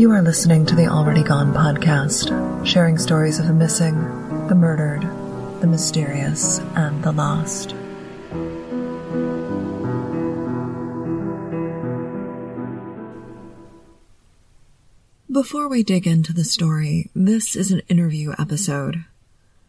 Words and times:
You 0.00 0.12
are 0.12 0.22
listening 0.22 0.64
to 0.64 0.74
the 0.74 0.86
Already 0.86 1.22
Gone 1.22 1.52
podcast, 1.52 2.64
sharing 2.66 2.96
stories 2.96 3.38
of 3.38 3.46
the 3.46 3.52
missing, 3.52 4.00
the 4.48 4.54
murdered, 4.54 5.02
the 5.60 5.66
mysterious, 5.66 6.58
and 6.74 7.04
the 7.04 7.12
lost. 7.12 7.74
Before 15.30 15.68
we 15.68 15.82
dig 15.82 16.06
into 16.06 16.32
the 16.32 16.44
story, 16.44 17.10
this 17.14 17.54
is 17.54 17.70
an 17.70 17.82
interview 17.90 18.32
episode. 18.38 19.04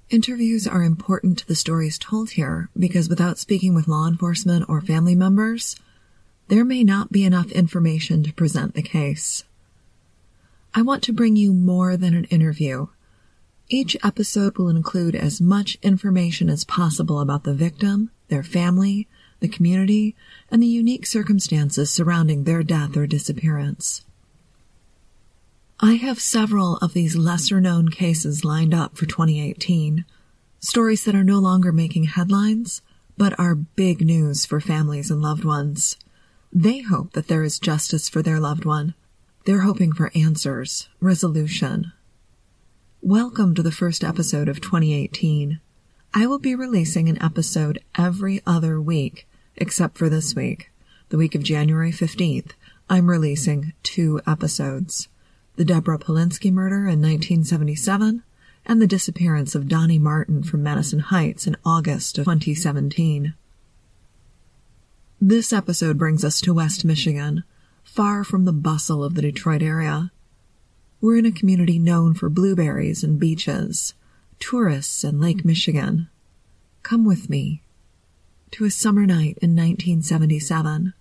Interviews 0.09 0.65
are 0.65 0.83
important 0.83 1.39
to 1.39 1.45
the 1.45 1.55
stories 1.55 1.99
told 1.99 2.29
here 2.29 2.69
because 2.79 3.09
without 3.09 3.37
speaking 3.37 3.75
with 3.75 3.89
law 3.89 4.07
enforcement 4.07 4.63
or 4.69 4.79
family 4.79 5.13
members, 5.13 5.75
there 6.47 6.63
may 6.63 6.85
not 6.85 7.11
be 7.11 7.25
enough 7.25 7.51
information 7.51 8.23
to 8.23 8.31
present 8.31 8.75
the 8.75 8.81
case. 8.81 9.43
I 10.73 10.81
want 10.81 11.03
to 11.03 11.13
bring 11.13 11.35
you 11.35 11.51
more 11.51 11.97
than 11.97 12.15
an 12.15 12.23
interview. 12.25 12.87
Each 13.67 13.97
episode 14.03 14.57
will 14.57 14.69
include 14.69 15.15
as 15.15 15.41
much 15.41 15.77
information 15.81 16.49
as 16.49 16.63
possible 16.63 17.19
about 17.19 17.43
the 17.43 17.53
victim, 17.53 18.09
their 18.29 18.43
family, 18.43 19.07
the 19.41 19.49
community, 19.49 20.15
and 20.49 20.63
the 20.63 20.67
unique 20.67 21.05
circumstances 21.05 21.91
surrounding 21.91 22.43
their 22.45 22.63
death 22.63 22.95
or 22.95 23.05
disappearance. 23.05 24.05
I 25.81 25.93
have 25.95 26.21
several 26.21 26.77
of 26.77 26.93
these 26.93 27.17
lesser 27.17 27.59
known 27.59 27.89
cases 27.89 28.45
lined 28.45 28.73
up 28.73 28.95
for 28.95 29.05
2018. 29.05 30.05
Stories 30.59 31.03
that 31.03 31.15
are 31.15 31.23
no 31.23 31.39
longer 31.39 31.73
making 31.73 32.05
headlines, 32.05 32.81
but 33.17 33.37
are 33.37 33.55
big 33.55 34.05
news 34.05 34.45
for 34.45 34.61
families 34.61 35.11
and 35.11 35.21
loved 35.21 35.43
ones. 35.43 35.97
They 36.53 36.79
hope 36.79 37.11
that 37.13 37.27
there 37.27 37.43
is 37.43 37.59
justice 37.59 38.07
for 38.07 38.21
their 38.21 38.39
loved 38.39 38.63
one. 38.63 38.93
They're 39.43 39.61
hoping 39.61 39.91
for 39.91 40.11
answers, 40.13 40.87
resolution. 40.99 41.93
Welcome 43.01 43.55
to 43.55 43.63
the 43.63 43.71
first 43.71 44.03
episode 44.03 44.47
of 44.47 44.61
2018. 44.61 45.59
I 46.13 46.27
will 46.27 46.37
be 46.37 46.53
releasing 46.53 47.09
an 47.09 47.19
episode 47.23 47.79
every 47.97 48.43
other 48.45 48.79
week, 48.79 49.27
except 49.55 49.97
for 49.97 50.09
this 50.09 50.35
week. 50.35 50.69
The 51.09 51.17
week 51.17 51.33
of 51.33 51.41
January 51.41 51.91
15th, 51.91 52.51
I'm 52.87 53.09
releasing 53.09 53.73
two 53.81 54.21
episodes 54.27 55.07
the 55.55 55.65
Deborah 55.65 55.97
Polinsky 55.97 56.53
murder 56.53 56.87
in 56.87 57.01
1977, 57.01 58.21
and 58.67 58.79
the 58.79 58.85
disappearance 58.85 59.55
of 59.55 59.67
Donnie 59.67 59.97
Martin 59.97 60.43
from 60.43 60.61
Madison 60.61 60.99
Heights 60.99 61.47
in 61.47 61.57
August 61.65 62.19
of 62.19 62.25
2017. 62.25 63.33
This 65.19 65.51
episode 65.51 65.97
brings 65.97 66.23
us 66.23 66.39
to 66.41 66.53
West 66.53 66.85
Michigan, 66.85 67.43
far 67.83 68.23
from 68.23 68.45
the 68.45 68.53
bustle 68.53 69.03
of 69.03 69.15
the 69.15 69.21
Detroit 69.21 69.61
area. 69.61 70.11
We're 70.99 71.17
in 71.17 71.25
a 71.25 71.31
community 71.31 71.79
known 71.79 72.13
for 72.13 72.29
blueberries 72.29 73.03
and 73.03 73.19
beaches, 73.19 73.93
tourists 74.39 75.03
and 75.03 75.19
Lake 75.19 75.43
Michigan. 75.43 76.09
Come 76.83 77.05
with 77.05 77.29
me 77.29 77.63
to 78.51 78.65
a 78.65 78.71
summer 78.71 79.05
night 79.05 79.37
in 79.41 79.55
1977, 79.55 80.93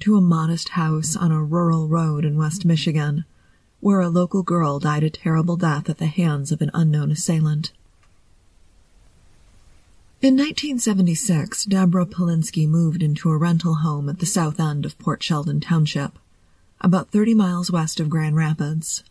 to 0.00 0.16
a 0.16 0.20
modest 0.20 0.70
house 0.70 1.16
on 1.16 1.32
a 1.32 1.42
rural 1.42 1.88
road 1.88 2.24
in 2.24 2.36
West 2.36 2.64
Michigan 2.64 3.24
where 3.80 4.00
a 4.00 4.08
local 4.08 4.42
girl 4.42 4.78
died 4.78 5.02
a 5.02 5.10
terrible 5.10 5.56
death 5.56 5.88
at 5.88 5.98
the 5.98 6.06
hands 6.06 6.52
of 6.52 6.60
an 6.60 6.70
unknown 6.74 7.10
assailant. 7.10 7.72
In 10.22 10.34
1976, 10.34 11.64
Deborah 11.64 12.04
Polinsky 12.04 12.68
moved 12.68 13.02
into 13.02 13.30
a 13.30 13.38
rental 13.38 13.76
home 13.76 14.08
at 14.08 14.18
the 14.18 14.26
south 14.26 14.60
end 14.60 14.84
of 14.84 14.98
Port 14.98 15.22
Sheldon 15.22 15.60
Township, 15.60 16.18
about 16.80 17.10
30 17.10 17.34
miles 17.34 17.70
west 17.70 18.00
of 18.00 18.10
Grand 18.10 18.36
Rapids. 18.36 19.02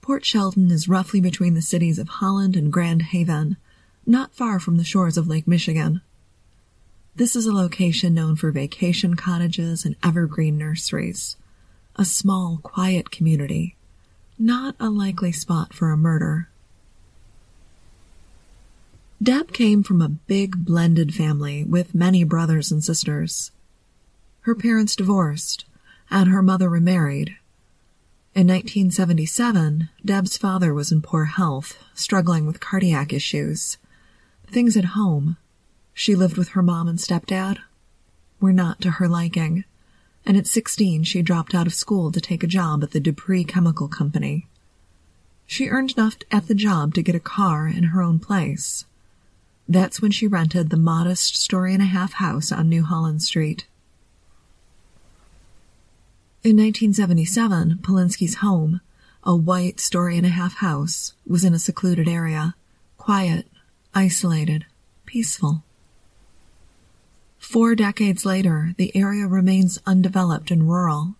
Port 0.00 0.24
Sheldon 0.24 0.70
is 0.70 0.88
roughly 0.88 1.20
between 1.20 1.54
the 1.54 1.60
cities 1.60 1.98
of 1.98 2.08
Holland 2.08 2.54
and 2.54 2.72
Grand 2.72 3.02
Haven, 3.02 3.56
not 4.06 4.32
far 4.32 4.60
from 4.60 4.76
the 4.76 4.84
shores 4.84 5.16
of 5.16 5.26
Lake 5.26 5.48
Michigan. 5.48 6.02
This 7.16 7.34
is 7.34 7.46
a 7.46 7.52
location 7.52 8.14
known 8.14 8.36
for 8.36 8.52
vacation 8.52 9.16
cottages 9.16 9.84
and 9.84 9.96
evergreen 10.04 10.56
nurseries, 10.56 11.36
a 11.96 12.04
small, 12.04 12.60
quiet 12.62 13.10
community 13.10 13.74
not 14.38 14.76
a 14.78 14.88
likely 14.88 15.32
spot 15.32 15.74
for 15.74 15.90
a 15.90 15.96
murder. 15.96 16.48
Deb 19.22 19.52
came 19.52 19.82
from 19.82 20.00
a 20.00 20.08
big 20.08 20.64
blended 20.64 21.14
family 21.14 21.64
with 21.64 21.94
many 21.94 22.24
brothers 22.24 22.70
and 22.70 22.82
sisters. 22.82 23.50
Her 24.42 24.54
parents 24.54 24.94
divorced, 24.94 25.64
and 26.10 26.30
her 26.30 26.42
mother 26.42 26.68
remarried. 26.68 27.36
In 28.34 28.46
1977, 28.46 29.88
Deb's 30.04 30.36
father 30.36 30.72
was 30.72 30.92
in 30.92 31.02
poor 31.02 31.24
health, 31.24 31.78
struggling 31.94 32.46
with 32.46 32.60
cardiac 32.60 33.12
issues. 33.12 33.76
Things 34.46 34.76
at 34.76 34.96
home, 34.96 35.36
she 35.92 36.14
lived 36.14 36.36
with 36.36 36.50
her 36.50 36.62
mom 36.62 36.88
and 36.88 36.98
stepdad, 36.98 37.58
were 38.40 38.52
not 38.52 38.80
to 38.82 38.92
her 38.92 39.08
liking 39.08 39.64
and 40.28 40.36
at 40.36 40.46
16 40.46 41.04
she 41.04 41.22
dropped 41.22 41.54
out 41.54 41.66
of 41.66 41.72
school 41.72 42.12
to 42.12 42.20
take 42.20 42.42
a 42.42 42.46
job 42.46 42.84
at 42.84 42.90
the 42.90 43.00
Dupree 43.00 43.44
Chemical 43.44 43.88
Company. 43.88 44.46
She 45.46 45.68
earned 45.68 45.92
enough 45.96 46.18
at 46.30 46.48
the 46.48 46.54
job 46.54 46.92
to 46.94 47.02
get 47.02 47.14
a 47.14 47.20
car 47.20 47.66
and 47.66 47.86
her 47.86 48.02
own 48.02 48.18
place. 48.18 48.84
That's 49.68 50.00
when 50.00 50.10
she 50.10 50.26
rented 50.26 50.70
the 50.70 50.78
modest 50.78 51.36
story 51.36 51.74
and 51.74 51.82
a 51.82 51.86
half 51.86 52.14
house 52.14 52.50
on 52.50 52.70
New 52.70 52.84
Holland 52.84 53.20
Street. 53.22 53.66
In 56.42 56.56
1977, 56.56 57.80
Polinsky's 57.82 58.36
home, 58.36 58.80
a 59.22 59.36
white 59.36 59.78
story 59.78 60.16
and 60.16 60.24
a 60.24 60.30
half 60.30 60.54
house, 60.56 61.12
was 61.26 61.44
in 61.44 61.52
a 61.52 61.58
secluded 61.58 62.08
area, 62.08 62.54
quiet, 62.96 63.46
isolated, 63.94 64.64
peaceful. 65.04 65.64
Four 67.38 67.74
decades 67.74 68.24
later, 68.24 68.72
the 68.78 68.96
area 68.96 69.26
remains 69.26 69.78
undeveloped 69.84 70.50
and 70.50 70.68
rural. 70.68 71.16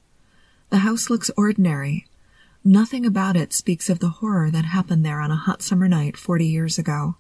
The 0.71 0.79
house 0.79 1.11
looks 1.11 1.31
ordinary. 1.37 2.07
Nothing 2.65 3.05
about 3.05 3.37
it 3.37 3.53
speaks 3.53 3.91
of 3.91 3.99
the 3.99 4.09
horror 4.09 4.51
that 4.51 4.65
happened 4.65 5.05
there 5.05 5.21
on 5.21 5.31
a 5.31 5.37
hot 5.37 5.61
summer 5.61 5.89
night 5.89 6.17
40 6.17 6.47
years 6.47 6.79
ago. 6.79 7.17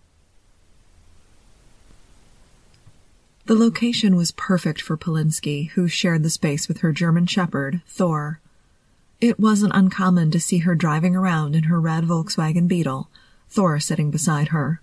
The 3.48 3.54
location 3.54 4.14
was 4.14 4.30
perfect 4.32 4.82
for 4.82 4.98
Polinsky, 4.98 5.70
who 5.70 5.88
shared 5.88 6.22
the 6.22 6.28
space 6.28 6.68
with 6.68 6.80
her 6.80 6.92
German 6.92 7.24
Shepherd, 7.24 7.80
Thor. 7.88 8.40
It 9.22 9.40
wasn't 9.40 9.74
uncommon 9.74 10.30
to 10.32 10.38
see 10.38 10.58
her 10.58 10.74
driving 10.74 11.16
around 11.16 11.56
in 11.56 11.62
her 11.62 11.80
red 11.80 12.04
Volkswagen 12.04 12.68
Beetle, 12.68 13.08
Thor 13.48 13.80
sitting 13.80 14.10
beside 14.10 14.48
her. 14.48 14.82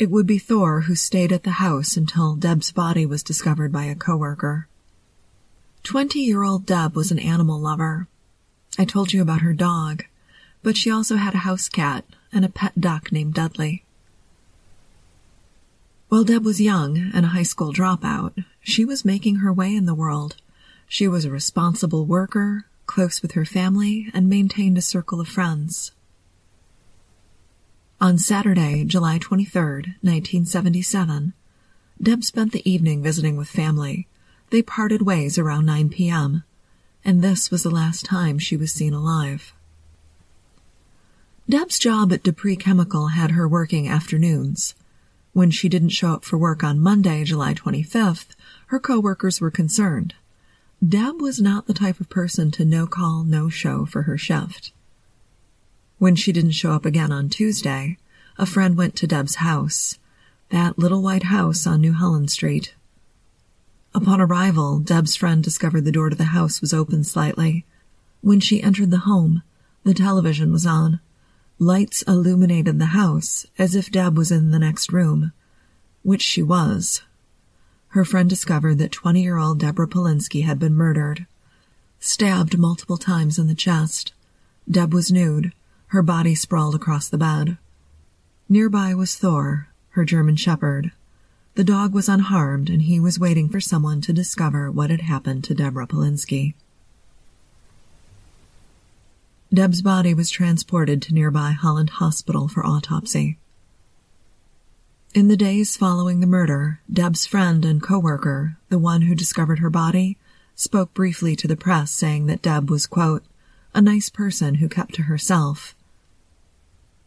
It 0.00 0.10
would 0.10 0.26
be 0.26 0.40
Thor 0.40 0.82
who 0.82 0.96
stayed 0.96 1.30
at 1.30 1.44
the 1.44 1.62
house 1.62 1.96
until 1.96 2.34
Deb's 2.34 2.72
body 2.72 3.06
was 3.06 3.22
discovered 3.22 3.70
by 3.70 3.84
a 3.84 3.94
coworker. 3.94 4.66
Twenty-year-old 5.84 6.66
Deb 6.66 6.96
was 6.96 7.12
an 7.12 7.20
animal 7.20 7.60
lover. 7.60 8.08
I 8.76 8.84
told 8.84 9.12
you 9.12 9.22
about 9.22 9.42
her 9.42 9.52
dog, 9.54 10.02
but 10.64 10.76
she 10.76 10.90
also 10.90 11.14
had 11.14 11.34
a 11.34 11.46
house 11.46 11.68
cat 11.68 12.04
and 12.32 12.44
a 12.44 12.48
pet 12.48 12.80
duck 12.80 13.12
named 13.12 13.34
Dudley. 13.34 13.84
While 16.08 16.24
Deb 16.24 16.42
was 16.42 16.58
young 16.58 17.10
and 17.12 17.26
a 17.26 17.28
high 17.28 17.42
school 17.42 17.70
dropout, 17.70 18.44
she 18.62 18.82
was 18.82 19.04
making 19.04 19.36
her 19.36 19.52
way 19.52 19.74
in 19.74 19.84
the 19.84 19.94
world. 19.94 20.36
She 20.88 21.06
was 21.06 21.26
a 21.26 21.30
responsible 21.30 22.06
worker, 22.06 22.64
close 22.86 23.20
with 23.20 23.32
her 23.32 23.44
family, 23.44 24.10
and 24.14 24.26
maintained 24.26 24.78
a 24.78 24.82
circle 24.82 25.20
of 25.20 25.28
friends. 25.28 25.92
On 28.00 28.16
Saturday, 28.16 28.84
July 28.84 29.18
23, 29.18 29.60
1977, 30.00 31.34
Deb 32.00 32.24
spent 32.24 32.52
the 32.52 32.70
evening 32.70 33.02
visiting 33.02 33.36
with 33.36 33.48
family. 33.48 34.08
They 34.48 34.62
parted 34.62 35.02
ways 35.02 35.36
around 35.36 35.66
9 35.66 35.90
p.m., 35.90 36.42
and 37.04 37.20
this 37.20 37.50
was 37.50 37.64
the 37.64 37.70
last 37.70 38.06
time 38.06 38.38
she 38.38 38.56
was 38.56 38.72
seen 38.72 38.94
alive. 38.94 39.52
Deb's 41.46 41.78
job 41.78 42.14
at 42.14 42.22
Dupree 42.22 42.56
Chemical 42.56 43.08
had 43.08 43.32
her 43.32 43.46
working 43.46 43.88
afternoons. 43.88 44.74
When 45.32 45.50
she 45.50 45.68
didn't 45.68 45.90
show 45.90 46.12
up 46.12 46.24
for 46.24 46.38
work 46.38 46.64
on 46.64 46.80
Monday, 46.80 47.24
July 47.24 47.54
25th, 47.54 48.34
Her 48.66 48.80
coworkers 48.80 49.40
were 49.40 49.50
concerned. 49.50 50.14
Deb 50.86 51.20
was 51.20 51.40
not 51.40 51.66
the 51.66 51.74
type 51.74 52.00
of 52.00 52.08
person 52.08 52.50
to 52.52 52.64
no 52.64 52.86
call, 52.86 53.24
no 53.24 53.48
show 53.48 53.84
for 53.84 54.02
her 54.02 54.16
shift. 54.16 54.72
When 55.98 56.14
she 56.14 56.32
didn't 56.32 56.52
show 56.52 56.72
up 56.72 56.84
again 56.84 57.10
on 57.10 57.28
Tuesday, 57.28 57.98
a 58.38 58.46
friend 58.46 58.76
went 58.76 58.94
to 58.96 59.06
Deb's 59.06 59.36
house, 59.36 59.98
that 60.50 60.78
little 60.78 61.02
white 61.02 61.24
house 61.24 61.66
on 61.66 61.80
New 61.80 61.92
Holland 61.92 62.30
Street. 62.30 62.74
Upon 63.94 64.20
arrival, 64.20 64.78
Deb's 64.78 65.16
friend 65.16 65.42
discovered 65.42 65.84
the 65.84 65.92
door 65.92 66.08
to 66.08 66.16
the 66.16 66.24
house 66.24 66.60
was 66.60 66.72
open 66.72 67.02
slightly. 67.02 67.64
When 68.20 68.38
she 68.38 68.62
entered 68.62 68.92
the 68.92 68.98
home, 68.98 69.42
the 69.82 69.94
television 69.94 70.52
was 70.52 70.66
on. 70.66 71.00
Lights 71.60 72.02
illuminated 72.02 72.78
the 72.78 72.86
house 72.86 73.44
as 73.58 73.74
if 73.74 73.90
Deb 73.90 74.16
was 74.16 74.30
in 74.30 74.52
the 74.52 74.60
next 74.60 74.92
room, 74.92 75.32
which 76.04 76.22
she 76.22 76.40
was. 76.40 77.02
Her 77.88 78.04
friend 78.04 78.30
discovered 78.30 78.78
that 78.78 78.92
20 78.92 79.20
year 79.20 79.38
old 79.38 79.58
Deborah 79.58 79.88
Polinsky 79.88 80.44
had 80.44 80.60
been 80.60 80.74
murdered, 80.74 81.26
stabbed 81.98 82.58
multiple 82.58 82.96
times 82.96 83.40
in 83.40 83.48
the 83.48 83.56
chest. 83.56 84.12
Deb 84.70 84.94
was 84.94 85.10
nude, 85.10 85.52
her 85.88 86.02
body 86.02 86.36
sprawled 86.36 86.76
across 86.76 87.08
the 87.08 87.18
bed. 87.18 87.58
Nearby 88.48 88.94
was 88.94 89.16
Thor, 89.16 89.68
her 89.90 90.04
German 90.04 90.36
shepherd. 90.36 90.92
The 91.56 91.64
dog 91.64 91.92
was 91.92 92.08
unharmed, 92.08 92.70
and 92.70 92.82
he 92.82 93.00
was 93.00 93.18
waiting 93.18 93.48
for 93.48 93.60
someone 93.60 94.00
to 94.02 94.12
discover 94.12 94.70
what 94.70 94.90
had 94.90 95.00
happened 95.00 95.42
to 95.44 95.54
Deborah 95.54 95.88
Polinsky. 95.88 96.54
Deb's 99.52 99.82
body 99.82 100.14
was 100.14 100.30
transported 100.30 101.00
to 101.02 101.14
nearby 101.14 101.52
Holland 101.52 101.90
Hospital 101.90 102.48
for 102.48 102.64
autopsy. 102.64 103.38
In 105.14 105.28
the 105.28 105.36
days 105.36 105.76
following 105.76 106.20
the 106.20 106.26
murder, 106.26 106.80
Deb's 106.92 107.26
friend 107.26 107.64
and 107.64 107.82
coworker, 107.82 108.58
the 108.68 108.78
one 108.78 109.02
who 109.02 109.14
discovered 109.14 109.58
her 109.58 109.70
body, 109.70 110.18
spoke 110.54 110.92
briefly 110.92 111.34
to 111.36 111.48
the 111.48 111.56
press 111.56 111.90
saying 111.90 112.26
that 112.26 112.42
Deb 112.42 112.70
was, 112.70 112.86
quote, 112.86 113.24
a 113.74 113.80
nice 113.80 114.10
person 114.10 114.56
who 114.56 114.68
kept 114.68 114.94
to 114.94 115.02
herself 115.02 115.74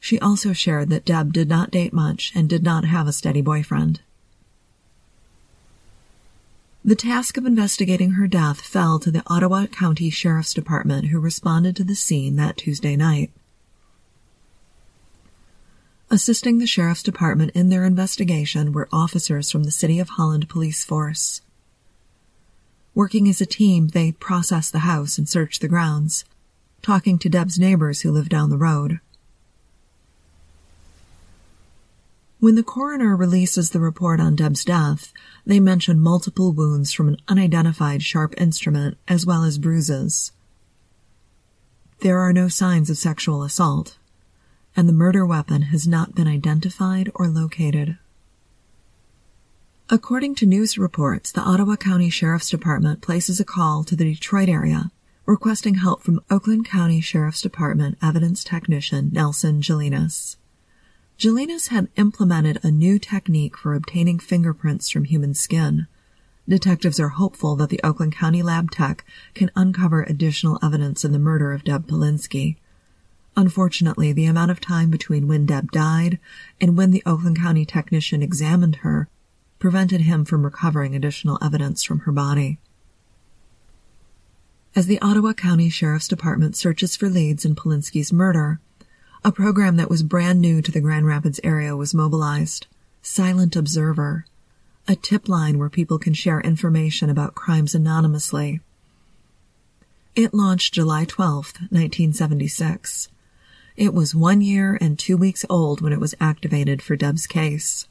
she 0.03 0.19
also 0.19 0.51
shared 0.51 0.89
that 0.89 1.05
Deb 1.05 1.31
did 1.31 1.47
not 1.47 1.69
date 1.69 1.93
much 1.93 2.31
and 2.33 2.49
did 2.49 2.63
not 2.63 2.85
have 2.85 3.07
a 3.07 3.13
steady 3.13 3.41
boyfriend. 3.41 4.01
The 6.83 6.95
task 6.95 7.37
of 7.37 7.45
investigating 7.45 8.13
her 8.13 8.25
death 8.27 8.61
fell 8.61 8.97
to 8.99 9.11
the 9.11 9.21
Ottawa 9.27 9.67
County 9.67 10.09
Sheriff's 10.09 10.53
Department, 10.53 11.09
who 11.09 11.19
responded 11.19 11.75
to 11.75 11.83
the 11.83 11.93
scene 11.93 12.37
that 12.37 12.57
Tuesday 12.57 12.95
night. 12.95 13.31
Assisting 16.09 16.57
the 16.57 16.65
Sheriff's 16.65 17.03
Department 17.03 17.51
in 17.53 17.69
their 17.69 17.85
investigation 17.85 18.73
were 18.73 18.89
officers 18.91 19.51
from 19.51 19.63
the 19.63 19.71
City 19.71 19.99
of 19.99 20.09
Holland 20.09 20.49
Police 20.49 20.83
Force. 20.83 21.41
Working 22.95 23.29
as 23.29 23.41
a 23.41 23.45
team, 23.45 23.89
they 23.89 24.13
processed 24.13 24.71
the 24.71 24.79
house 24.79 25.19
and 25.19 25.29
searched 25.29 25.61
the 25.61 25.67
grounds, 25.67 26.25
talking 26.81 27.19
to 27.19 27.29
Deb's 27.29 27.59
neighbors 27.59 28.01
who 28.01 28.11
lived 28.11 28.29
down 28.29 28.49
the 28.49 28.57
road. 28.57 28.99
When 32.41 32.55
the 32.55 32.63
coroner 32.63 33.15
releases 33.15 33.69
the 33.69 33.79
report 33.79 34.19
on 34.19 34.35
Deb's 34.35 34.65
death, 34.65 35.13
they 35.45 35.59
mention 35.59 35.99
multiple 35.99 36.51
wounds 36.51 36.91
from 36.91 37.07
an 37.07 37.17
unidentified 37.27 38.01
sharp 38.01 38.33
instrument 38.35 38.97
as 39.07 39.27
well 39.27 39.43
as 39.43 39.59
bruises. 39.59 40.31
There 41.99 42.17
are 42.17 42.33
no 42.33 42.47
signs 42.47 42.89
of 42.89 42.97
sexual 42.97 43.43
assault, 43.43 43.99
and 44.75 44.89
the 44.89 44.93
murder 44.93 45.23
weapon 45.23 45.61
has 45.69 45.87
not 45.87 46.15
been 46.15 46.27
identified 46.27 47.11
or 47.13 47.27
located. 47.27 47.99
According 49.91 50.33
to 50.37 50.47
news 50.47 50.79
reports, 50.79 51.31
the 51.31 51.41
Ottawa 51.41 51.75
County 51.75 52.09
Sheriff's 52.09 52.49
Department 52.49 53.03
places 53.03 53.39
a 53.39 53.45
call 53.45 53.83
to 53.83 53.95
the 53.95 54.15
Detroit 54.15 54.49
area 54.49 54.89
requesting 55.27 55.75
help 55.75 56.01
from 56.01 56.23
Oakland 56.31 56.65
County 56.65 57.01
Sheriff's 57.01 57.43
Department 57.43 57.99
evidence 58.01 58.43
technician 58.43 59.11
Nelson 59.13 59.61
Gelinas. 59.61 60.37
Gelinas 61.21 61.67
had 61.67 61.87
implemented 61.97 62.57
a 62.63 62.71
new 62.71 62.97
technique 62.97 63.55
for 63.55 63.75
obtaining 63.75 64.17
fingerprints 64.17 64.89
from 64.89 65.03
human 65.03 65.35
skin. 65.35 65.85
Detectives 66.49 66.99
are 66.99 67.09
hopeful 67.09 67.55
that 67.57 67.69
the 67.69 67.79
Oakland 67.83 68.15
County 68.15 68.41
lab 68.41 68.71
tech 68.71 69.05
can 69.35 69.51
uncover 69.55 70.01
additional 70.01 70.57
evidence 70.63 71.05
in 71.05 71.11
the 71.11 71.19
murder 71.19 71.53
of 71.53 71.63
Deb 71.63 71.85
Polinsky. 71.85 72.55
Unfortunately, 73.37 74.11
the 74.11 74.25
amount 74.25 74.49
of 74.49 74.59
time 74.59 74.89
between 74.89 75.27
when 75.27 75.45
Deb 75.45 75.71
died 75.71 76.17
and 76.59 76.75
when 76.75 76.89
the 76.89 77.03
Oakland 77.05 77.37
County 77.37 77.65
technician 77.65 78.23
examined 78.23 78.77
her 78.77 79.07
prevented 79.59 80.01
him 80.01 80.25
from 80.25 80.43
recovering 80.43 80.95
additional 80.95 81.37
evidence 81.39 81.83
from 81.83 81.99
her 81.99 82.11
body. 82.11 82.57
As 84.75 84.87
the 84.87 84.99
Ottawa 85.01 85.33
County 85.33 85.69
Sheriff's 85.69 86.07
Department 86.07 86.55
searches 86.55 86.95
for 86.95 87.09
leads 87.09 87.45
in 87.45 87.53
Polinsky's 87.53 88.11
murder, 88.11 88.59
a 89.23 89.31
program 89.31 89.75
that 89.77 89.89
was 89.89 90.01
brand 90.01 90.41
new 90.41 90.61
to 90.61 90.71
the 90.71 90.81
Grand 90.81 91.05
Rapids 91.05 91.39
area 91.43 91.75
was 91.75 91.93
mobilized. 91.93 92.65
Silent 93.03 93.55
Observer, 93.55 94.25
a 94.87 94.95
tip 94.95 95.29
line 95.29 95.59
where 95.59 95.69
people 95.69 95.99
can 95.99 96.13
share 96.13 96.41
information 96.41 97.09
about 97.09 97.35
crimes 97.35 97.75
anonymously. 97.75 98.61
It 100.15 100.33
launched 100.33 100.73
July 100.73 101.05
12, 101.05 101.45
1976. 101.69 103.09
It 103.77 103.93
was 103.93 104.15
one 104.15 104.41
year 104.41 104.77
and 104.81 104.97
two 104.97 105.17
weeks 105.17 105.45
old 105.49 105.81
when 105.81 105.93
it 105.93 105.99
was 105.99 106.15
activated 106.19 106.81
for 106.81 106.95
Deb's 106.95 107.27
case. 107.27 107.87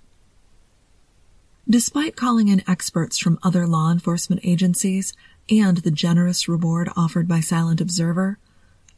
Despite 1.70 2.16
calling 2.16 2.48
in 2.48 2.68
experts 2.68 3.16
from 3.16 3.38
other 3.44 3.64
law 3.64 3.92
enforcement 3.92 4.40
agencies 4.42 5.12
and 5.48 5.78
the 5.78 5.92
generous 5.92 6.48
reward 6.48 6.90
offered 6.96 7.28
by 7.28 7.38
Silent 7.38 7.80
Observer, 7.80 8.38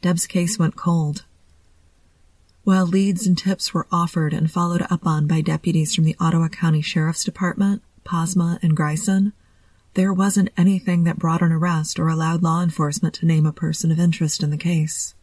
Deb's 0.01 0.25
case 0.25 0.57
went 0.57 0.75
cold. 0.75 1.25
While 2.63 2.87
leads 2.87 3.27
and 3.27 3.37
tips 3.37 3.75
were 3.75 3.85
offered 3.91 4.33
and 4.33 4.49
followed 4.49 4.87
up 4.89 5.05
on 5.05 5.27
by 5.27 5.41
deputies 5.41 5.93
from 5.93 6.05
the 6.05 6.15
Ottawa 6.19 6.47
County 6.47 6.81
Sheriff's 6.81 7.23
Department, 7.23 7.83
Posma, 8.03 8.57
and 8.63 8.75
Grayson, 8.75 9.33
there 9.95 10.13
wasn't 10.13 10.49
anything 10.57 11.05
that 11.05 11.17
brought 11.17 11.41
an 11.41 11.53
arrest 11.53 11.99
or 11.99 12.09
allowed 12.09 12.43
law 12.43 12.61
enforcement 12.61 13.15
to 13.15 13.25
name 13.25 13.45
a 13.45 13.53
person 13.53 13.91
of 13.91 13.99
interest 13.99 14.43
in 14.43 14.49
the 14.49 14.57
case. 14.57 15.15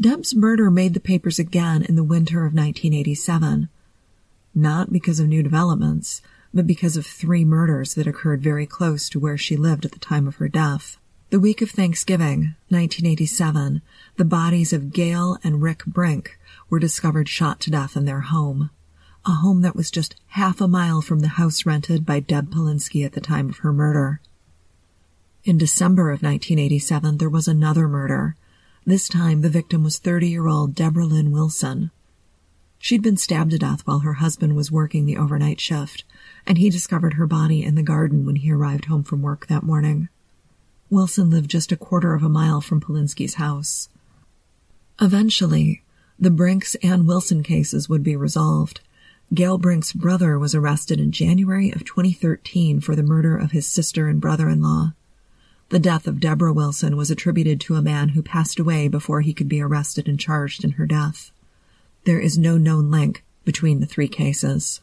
Deb's 0.00 0.34
murder 0.34 0.68
made 0.70 0.94
the 0.94 1.00
papers 1.00 1.38
again 1.38 1.82
in 1.84 1.94
the 1.94 2.02
winter 2.02 2.40
of 2.40 2.52
1987. 2.52 3.68
Not 4.52 4.92
because 4.92 5.20
of 5.20 5.28
new 5.28 5.44
developments, 5.44 6.22
but 6.52 6.66
because 6.66 6.96
of 6.96 7.06
three 7.06 7.44
murders 7.44 7.94
that 7.94 8.08
occurred 8.08 8.42
very 8.42 8.66
close 8.66 9.08
to 9.08 9.20
where 9.20 9.38
she 9.38 9.56
lived 9.56 9.84
at 9.84 9.92
the 9.92 10.00
time 10.00 10.26
of 10.26 10.36
her 10.36 10.48
death. 10.48 10.98
The 11.30 11.40
week 11.40 11.62
of 11.62 11.70
Thanksgiving, 11.70 12.56
1987, 12.68 13.80
the 14.16 14.24
bodies 14.24 14.72
of 14.72 14.92
Gail 14.92 15.38
and 15.44 15.62
Rick 15.62 15.84
Brink 15.86 16.36
were 16.68 16.80
discovered 16.80 17.28
shot 17.28 17.60
to 17.60 17.70
death 17.70 17.96
in 17.96 18.04
their 18.04 18.20
home 18.22 18.70
a 19.26 19.32
home 19.32 19.62
that 19.62 19.76
was 19.76 19.90
just 19.90 20.16
half 20.28 20.60
a 20.60 20.68
mile 20.68 21.00
from 21.00 21.20
the 21.20 21.28
house 21.28 21.64
rented 21.64 22.04
by 22.04 22.20
Deb 22.20 22.50
Polinsky 22.50 23.04
at 23.04 23.12
the 23.12 23.20
time 23.20 23.48
of 23.48 23.58
her 23.58 23.72
murder. 23.72 24.20
In 25.44 25.58
December 25.58 26.10
of 26.10 26.22
1987, 26.22 27.18
there 27.18 27.28
was 27.28 27.48
another 27.48 27.88
murder. 27.88 28.36
This 28.86 29.08
time, 29.08 29.40
the 29.40 29.48
victim 29.48 29.82
was 29.82 29.98
30 29.98 30.28
year 30.28 30.46
old 30.46 30.74
Deborah 30.74 31.06
Lynn 31.06 31.30
Wilson. 31.32 31.90
She'd 32.78 33.02
been 33.02 33.16
stabbed 33.16 33.52
to 33.52 33.58
death 33.58 33.80
while 33.86 34.00
her 34.00 34.14
husband 34.14 34.56
was 34.56 34.70
working 34.70 35.06
the 35.06 35.16
overnight 35.16 35.58
shift, 35.58 36.04
and 36.46 36.58
he 36.58 36.68
discovered 36.68 37.14
her 37.14 37.26
body 37.26 37.62
in 37.62 37.76
the 37.76 37.82
garden 37.82 38.26
when 38.26 38.36
he 38.36 38.52
arrived 38.52 38.84
home 38.86 39.04
from 39.04 39.22
work 39.22 39.46
that 39.46 39.62
morning. 39.62 40.10
Wilson 40.90 41.30
lived 41.30 41.50
just 41.50 41.72
a 41.72 41.78
quarter 41.78 42.12
of 42.12 42.22
a 42.22 42.28
mile 42.28 42.60
from 42.60 42.82
Polinsky's 42.82 43.34
house. 43.34 43.88
Eventually, 45.00 45.82
the 46.18 46.30
Brinks 46.30 46.74
and 46.82 47.08
Wilson 47.08 47.42
cases 47.42 47.88
would 47.88 48.02
be 48.02 48.16
resolved. 48.16 48.80
Gail 49.34 49.58
Brink's 49.58 49.92
brother 49.92 50.38
was 50.38 50.54
arrested 50.54 51.00
in 51.00 51.10
January 51.10 51.70
of 51.70 51.84
2013 51.84 52.80
for 52.80 52.94
the 52.94 53.02
murder 53.02 53.36
of 53.36 53.50
his 53.50 53.66
sister 53.66 54.06
and 54.06 54.20
brother-in-law. 54.20 54.92
The 55.70 55.78
death 55.80 56.06
of 56.06 56.20
Deborah 56.20 56.52
Wilson 56.52 56.96
was 56.96 57.10
attributed 57.10 57.60
to 57.62 57.74
a 57.74 57.82
man 57.82 58.10
who 58.10 58.22
passed 58.22 58.60
away 58.60 58.86
before 58.86 59.22
he 59.22 59.34
could 59.34 59.48
be 59.48 59.60
arrested 59.60 60.08
and 60.08 60.20
charged 60.20 60.62
in 60.62 60.72
her 60.72 60.86
death. 60.86 61.32
There 62.04 62.20
is 62.20 62.38
no 62.38 62.58
known 62.58 62.90
link 62.90 63.24
between 63.44 63.80
the 63.80 63.86
three 63.86 64.08
cases. 64.08 64.80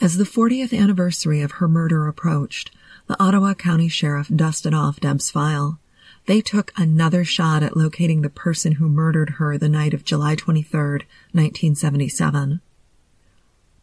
As 0.00 0.16
the 0.16 0.24
40th 0.24 0.76
anniversary 0.76 1.42
of 1.42 1.52
her 1.52 1.68
murder 1.68 2.08
approached, 2.08 2.70
the 3.06 3.22
Ottawa 3.22 3.54
County 3.54 3.88
Sheriff 3.88 4.28
dusted 4.34 4.74
off 4.74 4.98
Deb's 4.98 5.30
file. 5.30 5.78
They 6.26 6.40
took 6.40 6.72
another 6.76 7.24
shot 7.24 7.62
at 7.62 7.76
locating 7.76 8.22
the 8.22 8.28
person 8.28 8.72
who 8.72 8.88
murdered 8.88 9.30
her 9.38 9.56
the 9.56 9.68
night 9.68 9.94
of 9.94 10.04
July 10.04 10.34
23, 10.34 10.80
1977. 10.80 12.60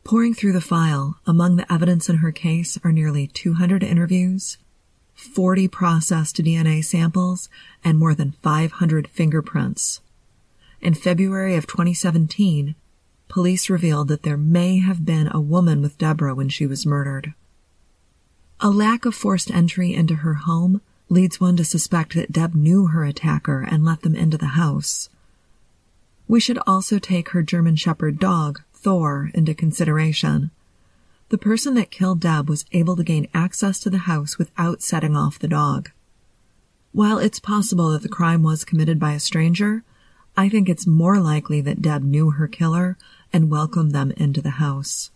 Pouring 0.03 0.33
through 0.33 0.51
the 0.51 0.59
file, 0.59 1.19
among 1.25 1.55
the 1.55 1.71
evidence 1.71 2.09
in 2.09 2.17
her 2.17 2.33
case 2.33 2.77
are 2.83 2.91
nearly 2.91 3.27
200 3.27 3.81
interviews, 3.81 4.57
40 5.15 5.69
processed 5.69 6.35
DNA 6.35 6.83
samples, 6.83 7.47
and 7.81 7.97
more 7.97 8.13
than 8.13 8.33
500 8.41 9.07
fingerprints. 9.07 10.01
In 10.81 10.93
February 10.93 11.55
of 11.55 11.65
2017, 11.65 12.75
police 13.29 13.69
revealed 13.69 14.09
that 14.09 14.23
there 14.23 14.35
may 14.35 14.79
have 14.79 15.05
been 15.05 15.29
a 15.31 15.39
woman 15.39 15.81
with 15.81 15.97
Deborah 15.97 16.35
when 16.35 16.49
she 16.49 16.67
was 16.67 16.85
murdered. 16.85 17.33
A 18.59 18.69
lack 18.69 19.05
of 19.05 19.15
forced 19.15 19.49
entry 19.49 19.93
into 19.93 20.15
her 20.15 20.33
home 20.33 20.81
leads 21.13 21.39
one 21.39 21.55
to 21.57 21.63
suspect 21.63 22.15
that 22.15 22.31
Deb 22.31 22.55
knew 22.55 22.87
her 22.87 23.05
attacker 23.05 23.61
and 23.61 23.85
let 23.85 24.01
them 24.01 24.15
into 24.15 24.37
the 24.37 24.57
house. 24.57 25.09
We 26.27 26.39
should 26.39 26.59
also 26.65 26.99
take 26.99 27.29
her 27.29 27.43
German 27.43 27.75
Shepherd 27.75 28.19
dog, 28.19 28.61
Thor, 28.73 29.31
into 29.33 29.53
consideration. 29.53 30.51
The 31.29 31.37
person 31.37 31.75
that 31.75 31.91
killed 31.91 32.19
Deb 32.19 32.49
was 32.49 32.65
able 32.71 32.95
to 32.95 33.03
gain 33.03 33.27
access 33.33 33.79
to 33.79 33.89
the 33.89 33.99
house 33.99 34.37
without 34.37 34.81
setting 34.81 35.15
off 35.15 35.39
the 35.39 35.47
dog. 35.47 35.91
While 36.91 37.17
it's 37.17 37.39
possible 37.39 37.89
that 37.91 38.01
the 38.01 38.09
crime 38.09 38.43
was 38.43 38.65
committed 38.65 38.99
by 38.99 39.13
a 39.13 39.19
stranger, 39.19 39.83
I 40.35 40.49
think 40.49 40.67
it's 40.67 40.87
more 40.87 41.19
likely 41.19 41.61
that 41.61 41.81
Deb 41.81 42.03
knew 42.03 42.31
her 42.31 42.47
killer 42.47 42.97
and 43.31 43.49
welcomed 43.49 43.91
them 43.91 44.11
into 44.11 44.41
the 44.41 44.51
house. 44.51 45.11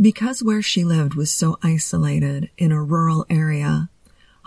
Because 0.00 0.42
where 0.42 0.62
she 0.62 0.84
lived 0.84 1.14
was 1.14 1.30
so 1.30 1.58
isolated 1.62 2.48
in 2.56 2.72
a 2.72 2.82
rural 2.82 3.26
area, 3.28 3.90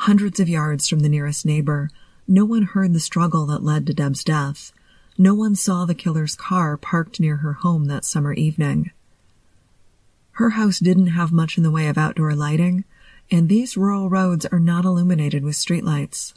hundreds 0.04 0.38
of 0.38 0.50
yards 0.50 0.90
from 0.90 1.00
the 1.00 1.08
nearest 1.08 1.46
neighbor, 1.46 1.90
no 2.28 2.44
one 2.44 2.64
heard 2.64 2.92
the 2.92 3.00
struggle 3.00 3.46
that 3.46 3.64
led 3.64 3.88
to 3.88 3.94
Deb's 3.94 4.22
death. 4.22 4.74
No 5.18 5.34
one 5.34 5.56
saw 5.56 5.86
the 5.86 5.96
killer's 5.96 6.36
car 6.36 6.76
parked 6.76 7.22
near 7.22 7.38
her 7.38 7.54
home 7.54 7.86
that 7.86 8.04
summer 8.04 8.34
evening. 8.34 8.92
Her 10.32 10.52
house 10.52 10.80
didn't 10.80 11.08
have 11.08 11.32
much 11.32 11.56
in 11.58 11.64
the 11.64 11.72
way 11.72 11.88
of 11.88 11.98
outdoor 11.98 12.36
lighting, 12.36 12.84
and 13.32 13.48
these 13.48 13.78
rural 13.78 14.10
roads 14.10 14.46
are 14.48 14.60
not 14.60 14.84
illuminated 14.84 15.42
with 15.42 15.56
streetlights. 15.56 16.34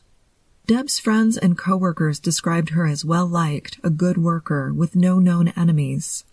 Deb's 0.69 1.01
friends 1.01 1.37
and 1.37 1.59
coworkers 1.59 2.21
described 2.21 2.71
her 2.71 2.87
as 2.87 3.05
well 3.05 3.27
liked, 3.27 3.81
a 3.83 3.91
good 3.91 4.17
worker 4.17 4.73
with 4.73 4.95
no 4.95 5.19
known 5.19 5.49
enemies. 5.57 6.25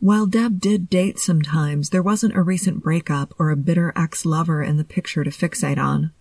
While 0.00 0.26
Deb 0.26 0.60
did 0.60 0.88
date 0.88 1.18
sometimes, 1.18 1.90
there 1.90 2.04
wasn't 2.04 2.36
a 2.36 2.42
recent 2.42 2.84
breakup 2.84 3.34
or 3.36 3.50
a 3.50 3.56
bitter 3.56 3.92
ex-lover 3.96 4.62
in 4.62 4.76
the 4.76 4.84
picture 4.84 5.24
to 5.24 5.30
fixate 5.30 5.76
on. 5.76 6.12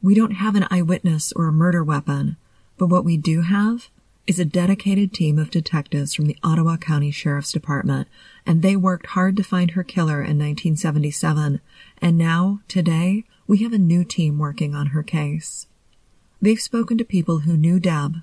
We 0.00 0.14
don't 0.14 0.32
have 0.32 0.54
an 0.54 0.68
eyewitness 0.70 1.32
or 1.32 1.48
a 1.48 1.52
murder 1.52 1.82
weapon, 1.82 2.36
but 2.76 2.86
what 2.86 3.04
we 3.04 3.16
do 3.16 3.42
have 3.42 3.88
is 4.28 4.38
a 4.38 4.44
dedicated 4.44 5.12
team 5.12 5.40
of 5.40 5.50
detectives 5.50 6.14
from 6.14 6.26
the 6.26 6.36
Ottawa 6.44 6.76
County 6.76 7.10
Sheriff's 7.10 7.50
Department, 7.50 8.06
and 8.46 8.62
they 8.62 8.76
worked 8.76 9.06
hard 9.06 9.36
to 9.38 9.42
find 9.42 9.72
her 9.72 9.82
killer 9.82 10.22
in 10.22 10.38
1977, 10.38 11.60
and 12.00 12.16
now, 12.16 12.60
today, 12.68 13.24
we 13.48 13.58
have 13.58 13.72
a 13.72 13.78
new 13.78 14.04
team 14.04 14.38
working 14.38 14.76
on 14.76 14.88
her 14.88 15.02
case. 15.02 15.66
They've 16.40 16.60
spoken 16.60 16.96
to 16.98 17.04
people 17.04 17.40
who 17.40 17.56
knew 17.56 17.80
Deb, 17.80 18.18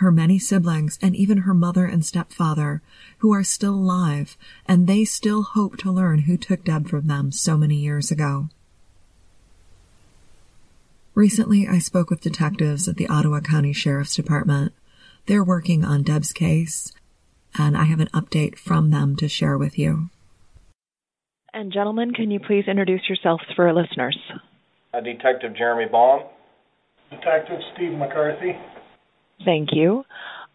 her 0.00 0.10
many 0.10 0.38
siblings, 0.38 0.98
and 1.00 1.14
even 1.14 1.38
her 1.38 1.54
mother 1.54 1.84
and 1.84 2.04
stepfather, 2.04 2.82
who 3.18 3.32
are 3.32 3.44
still 3.44 3.74
alive, 3.74 4.36
and 4.66 4.86
they 4.86 5.04
still 5.04 5.42
hope 5.42 5.76
to 5.76 5.92
learn 5.92 6.20
who 6.20 6.36
took 6.36 6.64
Deb 6.64 6.88
from 6.88 7.06
them 7.06 7.30
so 7.30 7.56
many 7.56 7.76
years 7.76 8.10
ago. 8.10 8.48
Recently, 11.14 11.68
I 11.68 11.78
spoke 11.78 12.08
with 12.08 12.22
detectives 12.22 12.88
at 12.88 12.96
the 12.96 13.08
Ottawa 13.08 13.40
County 13.40 13.72
Sheriff's 13.72 14.16
Department. 14.16 14.72
They're 15.26 15.44
working 15.44 15.84
on 15.84 16.02
Deb's 16.02 16.32
case, 16.32 16.92
and 17.58 17.76
I 17.76 17.84
have 17.84 18.00
an 18.00 18.08
update 18.14 18.56
from 18.56 18.90
them 18.90 19.16
to 19.16 19.28
share 19.28 19.58
with 19.58 19.78
you. 19.78 20.08
And 21.52 21.72
gentlemen, 21.72 22.12
can 22.12 22.30
you 22.30 22.40
please 22.40 22.64
introduce 22.68 23.06
yourselves 23.08 23.44
for 23.54 23.66
our 23.66 23.74
listeners? 23.74 24.16
Uh, 24.94 25.00
Detective 25.00 25.54
Jeremy 25.56 25.90
Baum. 25.90 26.22
Detective 27.10 27.58
Steve 27.74 27.92
McCarthy. 27.92 28.56
Thank 29.44 29.70
you. 29.72 30.04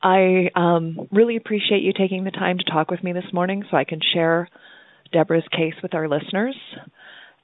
I 0.01 0.51
um, 0.56 1.08
really 1.12 1.36
appreciate 1.36 1.82
you 1.82 1.94
taking 1.94 2.24
the 2.24 2.32
time 2.32 2.58
to 2.60 2.63
talk 2.63 2.92
with 2.92 3.04
me 3.04 3.13
this 3.13 3.34
morning 3.34 3.63
so 3.70 3.77
I 3.77 3.86
can 3.86 4.00
share 4.13 4.50
Deborah's 5.12 5.48
case 5.51 5.74
with 5.82 5.96
our 5.96 6.08
listeners. 6.08 6.56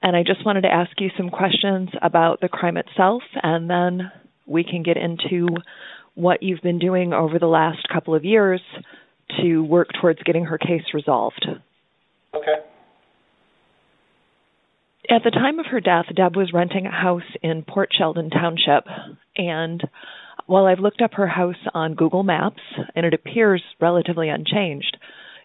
And 0.02 0.16
I 0.16 0.22
just 0.22 0.44
wanted 0.44 0.62
to 0.62 0.72
ask 0.72 0.90
you 0.98 1.10
some 1.16 1.30
questions 1.30 1.88
about 2.00 2.40
the 2.40 2.48
crime 2.48 2.76
itself, 2.76 3.22
and 3.42 3.70
then 3.70 4.10
we 4.46 4.64
can 4.64 4.82
get 4.82 4.96
into 4.96 5.48
what 6.14 6.42
you've 6.42 6.60
been 6.60 6.78
doing 6.78 7.12
over 7.12 7.38
the 7.38 7.46
last 7.46 7.86
couple 7.92 8.14
of 8.14 8.24
years 8.24 8.60
to 9.40 9.62
work 9.62 9.88
towards 10.00 10.22
getting 10.22 10.44
her 10.44 10.58
case 10.58 10.82
resolved. 10.92 11.46
Okay. 12.34 12.56
At 15.08 15.22
the 15.24 15.30
time 15.30 15.58
of 15.58 15.66
her 15.66 15.80
death, 15.80 16.06
Deb 16.14 16.36
was 16.36 16.52
renting 16.52 16.86
a 16.86 16.90
house 16.90 17.22
in 17.42 17.64
Port 17.66 17.90
Sheldon 17.96 18.30
Township, 18.30 18.84
and 19.36 19.82
while 20.46 20.66
I've 20.66 20.80
looked 20.80 21.02
up 21.02 21.14
her 21.14 21.26
house 21.26 21.56
on 21.74 21.94
Google 21.94 22.22
Maps 22.22 22.62
and 22.94 23.06
it 23.06 23.14
appears 23.14 23.62
relatively 23.80 24.28
unchanged, 24.28 24.96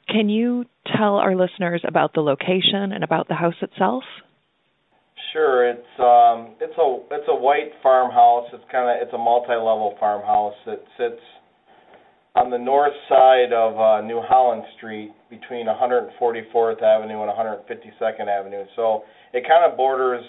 can 0.09 0.29
you 0.29 0.65
tell 0.97 1.15
our 1.15 1.35
listeners 1.35 1.81
about 1.85 2.13
the 2.13 2.21
location 2.21 2.91
and 2.93 3.03
about 3.03 3.27
the 3.27 3.35
house 3.35 3.55
itself? 3.61 4.03
Sure. 5.33 5.69
It's 5.69 5.99
um 5.99 6.55
it's 6.61 6.77
a 6.77 6.99
it's 7.11 7.27
a 7.27 7.35
white 7.35 7.71
farmhouse. 7.83 8.47
It's 8.53 8.63
kind 8.71 8.89
of 8.89 9.05
it's 9.05 9.13
a 9.13 9.17
multi-level 9.17 9.95
farmhouse 9.99 10.55
that 10.65 10.81
sits 10.97 11.21
on 12.35 12.51
the 12.51 12.57
north 12.57 12.93
side 13.09 13.51
of 13.51 13.73
uh, 13.75 14.05
New 14.05 14.21
Holland 14.21 14.63
Street 14.77 15.11
between 15.29 15.65
144th 15.65 16.81
Avenue 16.83 17.25
and 17.25 17.31
152nd 17.33 18.27
Avenue. 18.29 18.63
So 18.75 19.01
it 19.33 19.43
kind 19.47 19.69
of 19.69 19.75
borders 19.75 20.23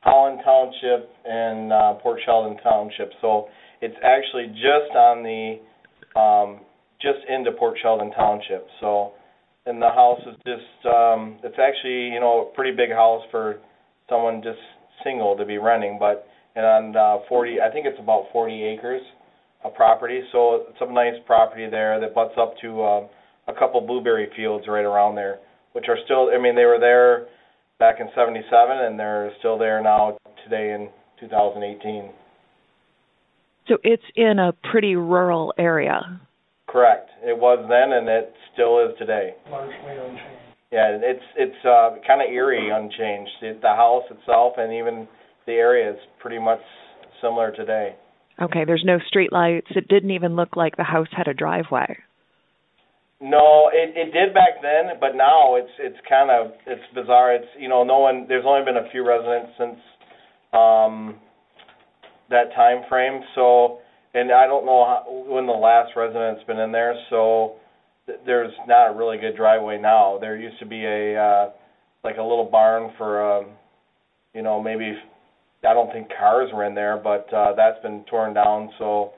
Holland 0.00 0.40
Township 0.44 1.08
and 1.24 1.72
uh, 1.72 1.94
Port 2.02 2.20
Sheldon 2.26 2.58
Township. 2.62 3.12
So 3.20 3.46
it's 3.80 3.96
actually 4.02 4.48
just 4.48 4.94
on 4.94 5.22
the 5.22 6.18
um, 6.18 6.60
just 7.00 7.18
into 7.28 7.52
Port 7.52 7.78
Sheldon 7.82 8.10
Township. 8.12 8.66
So, 8.80 9.12
and 9.66 9.80
the 9.80 9.90
house 9.90 10.20
is 10.26 10.36
just 10.46 10.86
um, 10.86 11.38
it's 11.44 11.58
actually 11.58 12.08
you 12.12 12.20
know 12.20 12.48
a 12.50 12.54
pretty 12.54 12.74
big 12.76 12.90
house 12.90 13.22
for 13.30 13.58
someone 14.08 14.42
just 14.42 14.58
single 15.04 15.36
to 15.36 15.44
be 15.44 15.58
renting, 15.58 15.98
but 15.98 16.26
and 16.56 16.64
on 16.64 16.96
uh, 16.96 17.18
40, 17.28 17.60
I 17.60 17.70
think 17.70 17.84
it's 17.84 18.00
about 18.00 18.28
40 18.32 18.64
acres 18.64 19.02
of 19.62 19.74
property. 19.74 20.22
So 20.32 20.64
it's 20.70 20.78
a 20.80 20.90
nice 20.90 21.20
property 21.26 21.68
there 21.70 22.00
that 22.00 22.14
butts 22.14 22.32
up 22.40 22.54
to 22.62 22.82
uh, 22.82 23.06
a 23.46 23.52
couple 23.58 23.80
blueberry 23.82 24.28
fields 24.34 24.64
right 24.66 24.84
around 24.84 25.16
there, 25.16 25.38
which 25.72 25.84
are 25.88 25.98
still. 26.04 26.30
I 26.34 26.40
mean, 26.40 26.56
they 26.56 26.64
were 26.64 26.80
there 26.80 27.26
back 27.78 27.96
in 28.00 28.08
'77, 28.14 28.44
and 28.78 28.98
they're 28.98 29.32
still 29.38 29.58
there 29.58 29.82
now 29.82 30.16
today 30.44 30.72
in 30.72 30.88
2018. 31.20 32.10
So 33.68 33.78
it's 33.82 34.02
in 34.14 34.38
a 34.38 34.52
pretty 34.70 34.96
rural 34.96 35.52
area. 35.58 36.20
Correct. 36.68 37.10
It 37.22 37.36
was 37.36 37.64
then, 37.68 37.96
and 37.96 38.08
it 38.08 38.32
still 38.52 38.84
is 38.86 38.96
today. 38.98 39.34
Largely 39.50 39.74
unchanged. 39.90 40.22
Yeah, 40.72 40.98
it's 41.00 41.24
it's 41.36 41.64
uh, 41.64 41.96
kind 42.06 42.20
of 42.20 42.28
eerie, 42.32 42.70
unchanged. 42.70 43.30
It, 43.42 43.62
the 43.62 43.68
house 43.68 44.04
itself 44.10 44.54
and 44.56 44.72
even 44.72 45.08
the 45.46 45.52
area 45.52 45.90
is 45.90 45.98
pretty 46.20 46.38
much 46.38 46.60
similar 47.22 47.52
today. 47.52 47.94
Okay, 48.42 48.64
there's 48.66 48.82
no 48.84 48.98
street 49.08 49.32
lights. 49.32 49.68
It 49.70 49.88
didn't 49.88 50.10
even 50.10 50.36
look 50.36 50.56
like 50.56 50.76
the 50.76 50.84
house 50.84 51.08
had 51.16 51.28
a 51.28 51.34
driveway. 51.34 51.96
No, 53.20 53.70
it 53.72 53.96
it 53.96 54.12
did 54.12 54.34
back 54.34 54.60
then, 54.60 54.98
but 55.00 55.16
now 55.16 55.56
it's 55.56 55.70
it's 55.78 55.96
kind 56.08 56.30
of 56.30 56.52
it's 56.66 56.82
bizarre. 56.94 57.34
It's 57.34 57.48
you 57.58 57.68
know 57.68 57.82
no 57.82 58.00
one. 58.00 58.26
There's 58.28 58.44
only 58.46 58.64
been 58.64 58.76
a 58.76 58.90
few 58.90 59.06
residents 59.06 59.52
since 59.56 59.78
um 60.52 61.16
that 62.30 62.54
time 62.54 62.82
frame. 62.88 63.20
So, 63.34 63.78
and 64.14 64.32
I 64.32 64.46
don't 64.46 64.66
know 64.66 64.84
how, 64.84 65.04
when 65.28 65.46
the 65.46 65.52
last 65.52 65.92
resident's 65.96 66.44
been 66.44 66.58
in 66.58 66.72
there. 66.72 66.94
So, 67.10 67.56
th- 68.06 68.18
there's 68.26 68.52
not 68.66 68.92
a 68.92 68.96
really 68.96 69.18
good 69.18 69.36
driveway 69.36 69.78
now. 69.80 70.18
There 70.20 70.36
used 70.36 70.58
to 70.60 70.66
be 70.66 70.84
a 70.84 71.20
uh, 71.20 71.50
like 72.04 72.16
a 72.18 72.22
little 72.22 72.48
barn 72.50 72.92
for, 72.96 73.38
um, 73.38 73.46
you 74.32 74.42
know, 74.42 74.62
maybe 74.62 74.94
I 75.68 75.74
don't 75.74 75.92
think 75.92 76.08
cars 76.18 76.50
were 76.54 76.64
in 76.64 76.74
there, 76.74 77.00
but 77.02 77.32
uh, 77.32 77.54
that's 77.56 77.82
been 77.82 78.04
torn 78.08 78.34
down. 78.34 78.70
So, 78.78 79.12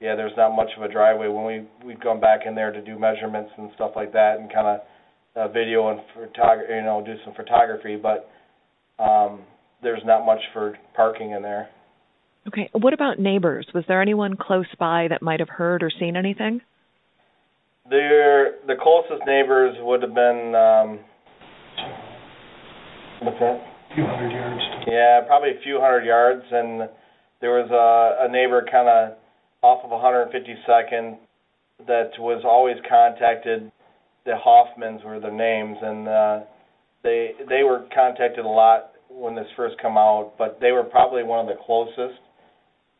yeah, 0.00 0.14
there's 0.14 0.36
not 0.36 0.54
much 0.54 0.68
of 0.76 0.82
a 0.82 0.92
driveway. 0.92 1.28
When 1.28 1.44
we 1.46 1.66
we've 1.86 2.00
gone 2.00 2.20
back 2.20 2.40
in 2.46 2.54
there 2.54 2.72
to 2.72 2.82
do 2.82 2.98
measurements 2.98 3.50
and 3.56 3.70
stuff 3.74 3.92
like 3.96 4.12
that, 4.12 4.38
and 4.38 4.52
kind 4.52 4.66
of 4.66 4.80
uh, 5.36 5.52
video 5.52 5.88
and 5.90 6.00
photography, 6.14 6.74
you 6.74 6.82
know, 6.82 7.02
do 7.04 7.14
some 7.24 7.34
photography, 7.34 7.96
but 7.96 8.28
um, 9.02 9.40
there's 9.82 10.02
not 10.04 10.24
much 10.24 10.40
for 10.52 10.76
parking 10.94 11.30
in 11.32 11.42
there. 11.42 11.68
Okay. 12.48 12.70
What 12.72 12.92
about 12.92 13.18
neighbors? 13.18 13.66
Was 13.74 13.84
there 13.88 14.00
anyone 14.00 14.36
close 14.36 14.66
by 14.78 15.08
that 15.08 15.22
might 15.22 15.40
have 15.40 15.48
heard 15.48 15.82
or 15.82 15.90
seen 15.90 16.16
anything? 16.16 16.60
There, 17.88 18.56
the 18.66 18.74
closest 18.80 19.26
neighbors 19.26 19.76
would 19.80 20.02
have 20.02 20.14
been. 20.14 20.54
Um, 20.54 20.98
what's 23.22 23.38
that? 23.40 23.62
A 23.90 23.94
few 23.94 24.04
hundred 24.04 24.30
yards. 24.32 24.62
Yeah, 24.86 25.20
probably 25.26 25.50
a 25.50 25.62
few 25.62 25.80
hundred 25.80 26.04
yards, 26.04 26.42
and 26.50 26.88
there 27.40 27.50
was 27.50 27.70
a, 27.70 28.26
a 28.26 28.32
neighbor 28.32 28.64
kind 28.70 28.88
of 28.88 29.18
off 29.62 29.84
of 29.84 29.90
152nd 29.90 31.16
that 31.86 32.10
was 32.18 32.42
always 32.44 32.76
contacted. 32.88 33.70
The 34.24 34.34
Hoffmans 34.44 35.04
were 35.04 35.20
their 35.20 35.32
names, 35.32 35.76
and 35.80 36.08
uh, 36.08 36.40
they 37.02 37.32
they 37.48 37.62
were 37.62 37.86
contacted 37.94 38.44
a 38.44 38.48
lot 38.48 38.92
when 39.08 39.34
this 39.34 39.46
first 39.56 39.80
came 39.80 39.96
out, 39.96 40.32
but 40.38 40.58
they 40.60 40.72
were 40.72 40.82
probably 40.82 41.22
one 41.22 41.40
of 41.40 41.46
the 41.46 41.62
closest. 41.64 42.20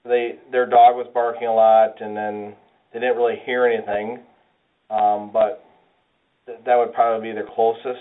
They 0.07 0.39
their 0.53 0.67
dog 0.67 0.97
was 0.97 1.07
barking 1.13 1.49
a 1.49 1.55
lot, 1.55 2.01
and 2.01 2.17
then 2.17 2.55
they 2.93 3.01
didn't 3.01 3.17
really 3.17 3.41
hear 3.45 3.67
anything, 3.67 4.21
um, 4.91 5.31
but 5.33 5.65
th- 6.47 6.59
that 6.65 6.77
would 6.77 6.93
probably 6.95 7.33
be 7.33 7.35
the 7.35 7.47
closest. 7.55 8.01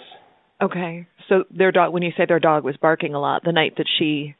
Okay. 0.62 1.08
So 1.28 1.44
their 1.50 1.72
dog 1.72 1.94
when 1.94 2.04
you 2.04 2.12
say 2.16 2.26
their 2.28 2.40
dog 2.40 2.64
was 2.64 2.78
barking 2.78 3.14
a 3.14 3.20
lot 3.20 3.44
the 3.44 3.52
night 3.52 3.74
that 3.78 3.88
she 3.98 4.36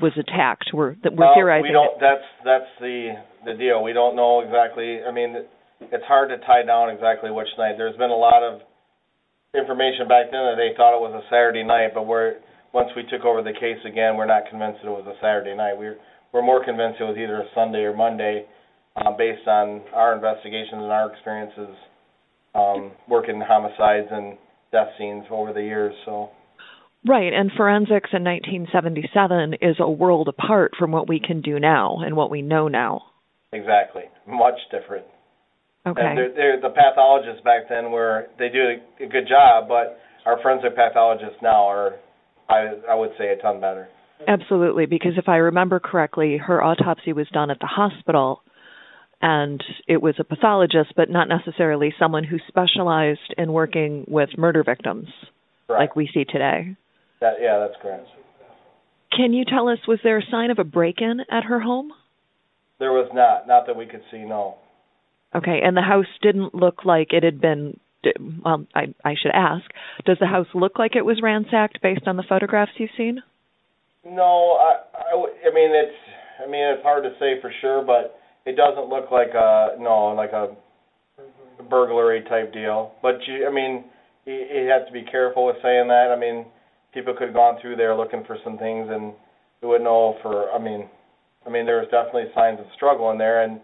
was 0.00 0.12
attacked, 0.16 0.70
we're 0.72 0.94
that 1.02 1.12
we're 1.12 1.26
Well, 1.26 1.34
theorizing 1.34 1.68
We 1.68 1.72
don't. 1.72 2.00
That's 2.00 2.24
that's 2.44 2.70
the 2.80 3.14
the 3.44 3.54
deal. 3.54 3.82
We 3.82 3.92
don't 3.92 4.14
know 4.14 4.40
exactly. 4.40 5.02
I 5.02 5.10
mean, 5.10 5.44
it's 5.80 6.04
hard 6.04 6.30
to 6.30 6.38
tie 6.46 6.62
down 6.62 6.90
exactly 6.90 7.30
which 7.30 7.48
night. 7.58 7.74
There's 7.76 7.96
been 7.96 8.10
a 8.10 8.16
lot 8.16 8.42
of 8.42 8.60
information 9.54 10.06
back 10.06 10.30
then 10.30 10.46
that 10.46 10.56
they 10.56 10.76
thought 10.76 10.94
it 10.94 11.02
was 11.02 11.10
a 11.12 11.26
Saturday 11.26 11.64
night, 11.64 11.90
but 11.92 12.06
we're 12.06 12.36
once 12.72 12.90
we 12.94 13.02
took 13.10 13.26
over 13.26 13.42
the 13.42 13.52
case 13.52 13.82
again, 13.84 14.16
we're 14.16 14.30
not 14.30 14.46
convinced 14.48 14.78
that 14.82 14.88
it 14.88 14.94
was 14.94 15.06
a 15.10 15.18
Saturday 15.20 15.56
night. 15.56 15.74
We're 15.76 15.98
we're 16.32 16.42
more 16.42 16.64
convinced 16.64 17.00
it 17.00 17.04
was 17.04 17.16
either 17.18 17.40
a 17.40 17.48
Sunday 17.54 17.80
or 17.80 17.96
Monday, 17.96 18.46
uh, 18.96 19.10
based 19.16 19.46
on 19.46 19.82
our 19.94 20.14
investigations 20.14 20.82
and 20.82 20.92
our 20.92 21.12
experiences 21.12 21.76
um, 22.54 22.92
working 23.08 23.40
homicides 23.40 24.08
and 24.10 24.36
death 24.72 24.88
scenes 24.98 25.24
over 25.30 25.52
the 25.52 25.62
years. 25.62 25.94
So. 26.04 26.30
Right, 27.06 27.32
and 27.32 27.50
forensics 27.56 28.10
in 28.12 28.24
1977 28.24 29.54
is 29.62 29.76
a 29.78 29.90
world 29.90 30.28
apart 30.28 30.72
from 30.78 30.92
what 30.92 31.08
we 31.08 31.18
can 31.18 31.40
do 31.40 31.58
now 31.58 31.98
and 32.04 32.14
what 32.14 32.30
we 32.30 32.42
know 32.42 32.68
now. 32.68 33.02
Exactly. 33.52 34.02
Much 34.28 34.58
different. 34.70 35.06
Okay. 35.86 36.02
And 36.02 36.18
they're, 36.18 36.34
they're, 36.34 36.60
the 36.60 36.68
pathologists 36.68 37.42
back 37.42 37.68
then 37.70 37.90
were 37.90 38.26
they 38.38 38.48
do 38.48 38.60
a, 38.60 39.04
a 39.04 39.08
good 39.08 39.26
job, 39.26 39.66
but 39.66 39.98
our 40.26 40.40
forensic 40.42 40.76
pathologists 40.76 41.38
now 41.42 41.66
are, 41.66 41.96
I 42.50 42.74
I 42.90 42.94
would 42.94 43.10
say, 43.18 43.32
a 43.32 43.40
ton 43.40 43.60
better. 43.60 43.88
Absolutely, 44.26 44.86
because 44.86 45.12
if 45.16 45.28
I 45.28 45.36
remember 45.36 45.80
correctly, 45.80 46.36
her 46.36 46.62
autopsy 46.62 47.12
was 47.12 47.28
done 47.32 47.50
at 47.50 47.58
the 47.58 47.66
hospital, 47.66 48.42
and 49.22 49.62
it 49.86 50.00
was 50.00 50.14
a 50.18 50.24
pathologist, 50.24 50.92
but 50.96 51.10
not 51.10 51.28
necessarily 51.28 51.94
someone 51.98 52.24
who 52.24 52.38
specialized 52.48 53.34
in 53.36 53.52
working 53.52 54.04
with 54.08 54.30
murder 54.38 54.62
victims 54.62 55.08
like 55.68 55.94
we 55.96 56.08
see 56.12 56.24
today. 56.24 56.76
That, 57.20 57.34
yeah, 57.40 57.58
that's 57.58 57.80
correct. 57.82 58.06
Can 59.14 59.32
you 59.32 59.44
tell 59.44 59.68
us, 59.68 59.78
was 59.86 59.98
there 60.02 60.18
a 60.18 60.30
sign 60.30 60.50
of 60.50 60.58
a 60.58 60.64
break 60.64 61.00
in 61.00 61.20
at 61.30 61.44
her 61.44 61.60
home? 61.60 61.92
There 62.78 62.92
was 62.92 63.10
not, 63.12 63.46
not 63.46 63.66
that 63.66 63.76
we 63.76 63.86
could 63.86 64.02
see. 64.10 64.18
No. 64.18 64.56
Okay, 65.34 65.60
and 65.62 65.76
the 65.76 65.82
house 65.82 66.06
didn't 66.22 66.54
look 66.54 66.84
like 66.84 67.12
it 67.12 67.22
had 67.22 67.40
been. 67.40 67.78
Well, 68.42 68.66
I, 68.74 68.94
I 69.04 69.14
should 69.20 69.32
ask, 69.34 69.64
does 70.06 70.16
the 70.18 70.26
house 70.26 70.46
look 70.54 70.78
like 70.78 70.96
it 70.96 71.04
was 71.04 71.20
ransacked 71.22 71.82
based 71.82 72.06
on 72.06 72.16
the 72.16 72.24
photographs 72.26 72.72
you've 72.78 72.88
seen? 72.96 73.20
No, 74.04 74.56
I, 74.58 74.80
I, 74.96 75.48
I 75.48 75.54
mean 75.54 75.70
it's, 75.74 75.96
I 76.42 76.50
mean 76.50 76.64
it's 76.64 76.82
hard 76.82 77.04
to 77.04 77.10
say 77.20 77.40
for 77.40 77.52
sure, 77.60 77.84
but 77.84 78.18
it 78.46 78.56
doesn't 78.56 78.88
look 78.88 79.10
like 79.10 79.30
a 79.34 79.76
no, 79.78 80.14
like 80.16 80.32
a 80.32 80.56
burglary 81.68 82.22
type 82.28 82.52
deal. 82.52 82.92
But 83.02 83.16
you, 83.26 83.46
I 83.46 83.52
mean, 83.52 83.84
you, 84.24 84.34
you 84.34 84.68
have 84.70 84.86
to 84.86 84.92
be 84.92 85.02
careful 85.02 85.46
with 85.46 85.56
saying 85.62 85.88
that. 85.88 86.14
I 86.14 86.18
mean, 86.18 86.46
people 86.94 87.14
could 87.14 87.28
have 87.28 87.34
gone 87.34 87.58
through 87.60 87.76
there 87.76 87.96
looking 87.96 88.24
for 88.26 88.36
some 88.44 88.58
things, 88.58 88.88
and 88.90 89.12
we 89.62 89.68
wouldn't 89.68 89.84
know 89.84 90.16
for. 90.22 90.50
I 90.50 90.58
mean, 90.58 90.88
I 91.46 91.50
mean, 91.50 91.66
there 91.66 91.78
was 91.78 91.88
definitely 91.90 92.32
signs 92.34 92.60
of 92.60 92.66
struggle 92.74 93.10
in 93.10 93.18
there, 93.18 93.42
and 93.44 93.60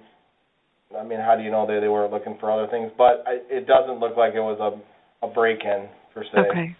I 0.98 1.02
mean, 1.02 1.18
how 1.18 1.36
do 1.36 1.42
you 1.42 1.50
know 1.50 1.66
they 1.66 1.80
they 1.80 1.88
were 1.88 2.08
looking 2.08 2.36
for 2.38 2.50
other 2.50 2.70
things? 2.70 2.90
But 2.96 3.24
I, 3.26 3.40
it 3.48 3.66
doesn't 3.66 4.00
look 4.00 4.16
like 4.16 4.34
it 4.34 4.40
was 4.40 4.60
a 4.60 5.26
a 5.26 5.28
break 5.28 5.60
in 5.64 5.88
per 6.14 6.24
se. 6.24 6.38
Okay. 6.50 6.76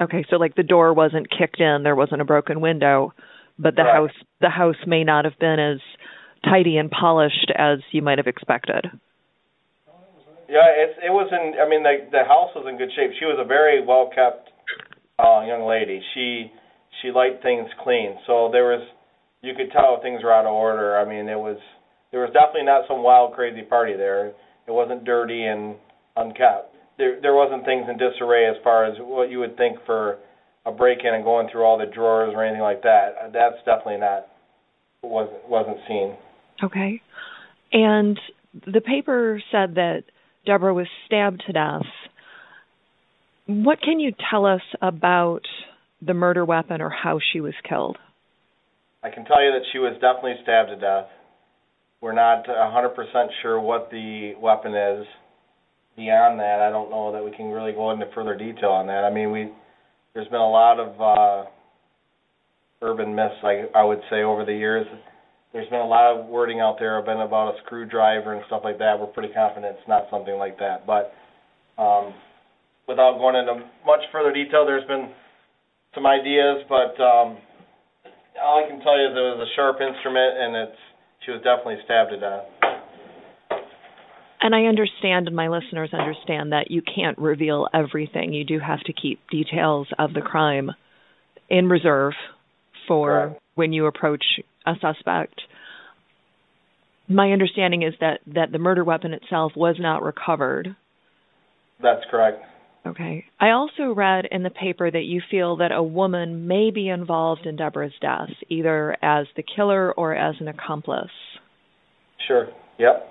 Okay, 0.00 0.24
so 0.28 0.36
like 0.36 0.56
the 0.56 0.62
door 0.62 0.92
wasn't 0.92 1.30
kicked 1.30 1.60
in, 1.60 1.82
there 1.82 1.94
wasn't 1.94 2.20
a 2.20 2.24
broken 2.24 2.60
window, 2.60 3.12
but 3.58 3.76
the 3.76 3.82
Correct. 3.82 3.96
house 3.96 4.26
the 4.40 4.50
house 4.50 4.76
may 4.86 5.04
not 5.04 5.24
have 5.24 5.38
been 5.38 5.60
as 5.60 5.78
tidy 6.44 6.76
and 6.76 6.90
polished 6.90 7.52
as 7.56 7.78
you 7.92 8.02
might 8.02 8.18
have 8.18 8.26
expected. 8.26 8.86
Yeah, 10.48 10.68
it's 10.76 10.98
it 10.98 11.10
was 11.10 11.30
in. 11.32 11.54
I 11.60 11.68
mean, 11.68 11.82
the 11.82 12.10
the 12.10 12.24
house 12.26 12.50
was 12.54 12.66
in 12.68 12.76
good 12.76 12.90
shape. 12.96 13.12
She 13.18 13.24
was 13.24 13.38
a 13.40 13.46
very 13.46 13.84
well 13.84 14.10
kept 14.14 14.50
uh, 15.18 15.46
young 15.46 15.64
lady. 15.66 16.02
She 16.14 16.50
she 17.00 17.10
liked 17.10 17.42
things 17.42 17.68
clean, 17.82 18.18
so 18.26 18.50
there 18.52 18.64
was 18.64 18.86
you 19.42 19.54
could 19.54 19.70
tell 19.72 20.00
things 20.02 20.22
were 20.22 20.32
out 20.32 20.46
of 20.46 20.52
order. 20.52 20.98
I 20.98 21.08
mean, 21.08 21.28
it 21.28 21.38
was 21.38 21.58
there 22.10 22.20
was 22.20 22.30
definitely 22.32 22.66
not 22.66 22.84
some 22.88 23.02
wild 23.02 23.34
crazy 23.34 23.62
party 23.62 23.94
there. 23.96 24.28
It 24.66 24.72
wasn't 24.72 25.04
dirty 25.04 25.44
and 25.44 25.76
unkept. 26.16 26.73
There 26.98 27.20
there 27.20 27.34
wasn't 27.34 27.64
things 27.64 27.86
in 27.88 27.96
disarray 27.96 28.48
as 28.48 28.56
far 28.62 28.84
as 28.84 28.96
what 28.98 29.30
you 29.30 29.40
would 29.40 29.56
think 29.56 29.78
for 29.86 30.18
a 30.66 30.72
break 30.72 30.98
in 31.04 31.14
and 31.14 31.24
going 31.24 31.48
through 31.50 31.64
all 31.64 31.78
the 31.78 31.86
drawers 31.86 32.32
or 32.34 32.44
anything 32.44 32.62
like 32.62 32.82
that. 32.82 33.14
Uh, 33.22 33.30
that's 33.30 33.56
definitely 33.64 33.98
not 33.98 34.26
wasn't 35.02 35.48
wasn't 35.48 35.78
seen. 35.88 36.16
Okay. 36.62 37.02
And 37.72 38.18
the 38.66 38.80
paper 38.80 39.42
said 39.50 39.74
that 39.74 40.04
Deborah 40.46 40.74
was 40.74 40.86
stabbed 41.06 41.42
to 41.46 41.52
death. 41.52 41.86
What 43.46 43.80
can 43.80 44.00
you 44.00 44.12
tell 44.30 44.46
us 44.46 44.62
about 44.80 45.42
the 46.00 46.14
murder 46.14 46.44
weapon 46.44 46.80
or 46.80 46.90
how 46.90 47.18
she 47.32 47.40
was 47.40 47.54
killed? 47.68 47.98
I 49.02 49.10
can 49.10 49.24
tell 49.24 49.42
you 49.42 49.52
that 49.52 49.66
she 49.72 49.78
was 49.78 49.92
definitely 49.94 50.36
stabbed 50.42 50.70
to 50.70 50.76
death. 50.76 51.06
We're 52.00 52.12
not 52.12 52.46
100% 52.46 52.94
sure 53.42 53.60
what 53.60 53.90
the 53.90 54.32
weapon 54.40 54.74
is. 54.74 55.06
Beyond 55.96 56.40
that, 56.40 56.60
I 56.60 56.70
don't 56.70 56.90
know 56.90 57.12
that 57.12 57.24
we 57.24 57.30
can 57.30 57.50
really 57.50 57.72
go 57.72 57.92
into 57.92 58.06
further 58.14 58.36
detail 58.36 58.70
on 58.70 58.86
that. 58.88 59.04
I 59.04 59.10
mean, 59.12 59.30
we 59.30 59.52
there's 60.12 60.28
been 60.28 60.40
a 60.40 60.50
lot 60.50 60.78
of 60.78 61.00
uh, 61.00 61.50
urban 62.82 63.14
myths, 63.14 63.34
I, 63.42 63.66
I 63.74 63.84
would 63.84 64.00
say, 64.10 64.22
over 64.22 64.44
the 64.44 64.54
years. 64.54 64.86
There's 65.52 65.68
been 65.70 65.80
a 65.80 65.86
lot 65.86 66.14
of 66.14 66.26
wording 66.26 66.60
out 66.60 66.76
there 66.78 67.00
been 67.02 67.20
about 67.20 67.54
a 67.54 67.58
screwdriver 67.64 68.34
and 68.34 68.42
stuff 68.46 68.62
like 68.64 68.78
that. 68.78 68.98
We're 68.98 69.06
pretty 69.06 69.32
confident 69.32 69.76
it's 69.78 69.88
not 69.88 70.06
something 70.10 70.34
like 70.34 70.58
that. 70.58 70.86
But 70.86 71.14
um, 71.78 72.12
without 72.88 73.18
going 73.18 73.36
into 73.36 73.64
much 73.86 74.00
further 74.10 74.32
detail, 74.32 74.66
there's 74.66 74.86
been 74.86 75.10
some 75.94 76.06
ideas, 76.06 76.66
but 76.68 76.98
um, 76.98 77.38
all 78.42 78.64
I 78.64 78.68
can 78.68 78.80
tell 78.82 78.98
you 78.98 79.06
is 79.06 79.14
it 79.14 79.38
was 79.38 79.46
a 79.46 79.50
sharp 79.54 79.78
instrument, 79.78 80.32
and 80.38 80.56
it's 80.56 80.80
she 81.24 81.30
was 81.30 81.40
definitely 81.40 81.78
stabbed 81.84 82.10
to 82.10 82.18
death. 82.18 82.46
And 84.44 84.54
I 84.54 84.64
understand, 84.64 85.26
and 85.26 85.34
my 85.34 85.48
listeners 85.48 85.88
understand, 85.94 86.52
that 86.52 86.70
you 86.70 86.82
can't 86.82 87.16
reveal 87.16 87.66
everything. 87.72 88.34
You 88.34 88.44
do 88.44 88.58
have 88.58 88.80
to 88.80 88.92
keep 88.92 89.18
details 89.30 89.88
of 89.98 90.12
the 90.12 90.20
crime 90.20 90.70
in 91.48 91.66
reserve 91.70 92.12
for 92.86 93.08
Correct. 93.08 93.42
when 93.54 93.72
you 93.72 93.86
approach 93.86 94.22
a 94.66 94.74
suspect. 94.82 95.40
My 97.08 97.32
understanding 97.32 97.84
is 97.84 97.94
that, 98.02 98.20
that 98.34 98.52
the 98.52 98.58
murder 98.58 98.84
weapon 98.84 99.14
itself 99.14 99.52
was 99.56 99.76
not 99.78 100.02
recovered. 100.02 100.76
That's 101.82 102.04
correct. 102.10 102.44
Okay. 102.86 103.24
I 103.40 103.52
also 103.52 103.94
read 103.94 104.26
in 104.30 104.42
the 104.42 104.50
paper 104.50 104.90
that 104.90 105.04
you 105.04 105.22
feel 105.30 105.56
that 105.56 105.72
a 105.72 105.82
woman 105.82 106.46
may 106.46 106.70
be 106.70 106.90
involved 106.90 107.46
in 107.46 107.56
Deborah's 107.56 107.94
death, 107.98 108.28
either 108.50 108.94
as 109.02 109.26
the 109.36 109.42
killer 109.56 109.90
or 109.90 110.14
as 110.14 110.34
an 110.38 110.48
accomplice. 110.48 111.08
Sure. 112.28 112.48
Yep. 112.78 113.08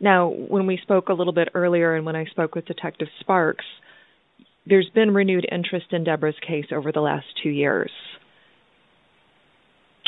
Now, 0.00 0.28
when 0.28 0.66
we 0.66 0.78
spoke 0.82 1.10
a 1.10 1.12
little 1.12 1.34
bit 1.34 1.48
earlier 1.54 1.94
and 1.94 2.06
when 2.06 2.16
I 2.16 2.24
spoke 2.26 2.54
with 2.54 2.64
Detective 2.64 3.08
Sparks, 3.20 3.66
there's 4.66 4.88
been 4.94 5.12
renewed 5.12 5.46
interest 5.50 5.86
in 5.92 6.04
Deborah's 6.04 6.34
case 6.46 6.66
over 6.72 6.90
the 6.90 7.00
last 7.00 7.26
two 7.42 7.50
years. 7.50 7.90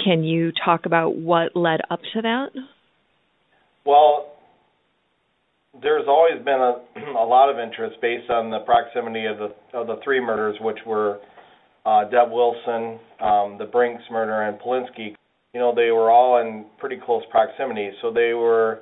Can 0.03 0.25
you 0.25 0.53
talk 0.65 0.87
about 0.87 1.17
what 1.17 1.55
led 1.55 1.81
up 1.91 2.01
to 2.15 2.23
that? 2.23 2.49
Well, 3.85 4.33
there's 5.81 6.07
always 6.09 6.43
been 6.45 6.55
a, 6.61 7.19
a 7.19 7.27
lot 7.27 7.51
of 7.51 7.59
interest 7.59 7.97
based 8.01 8.31
on 8.31 8.51
the 8.51 8.61
proximity 8.61 9.27
of 9.27 9.39
the 9.39 9.79
of 9.79 9.87
the 9.87 9.97
three 10.05 10.21
murders, 10.21 10.57
which 10.61 10.79
were 10.87 11.21
uh, 11.87 12.05
Deb 12.05 12.31
Wilson, 12.31 12.99
um, 13.21 13.57
the 13.59 13.69
Brinks 13.71 14.03
murder, 14.11 14.43
and 14.43 14.59
Polinsky. 14.61 15.15
You 15.55 15.61
know, 15.61 15.75
they 15.75 15.91
were 15.91 16.11
all 16.11 16.41
in 16.41 16.67
pretty 16.79 16.99
close 17.05 17.23
proximity, 17.31 17.91
so 18.01 18.13
they 18.13 18.33
were 18.33 18.81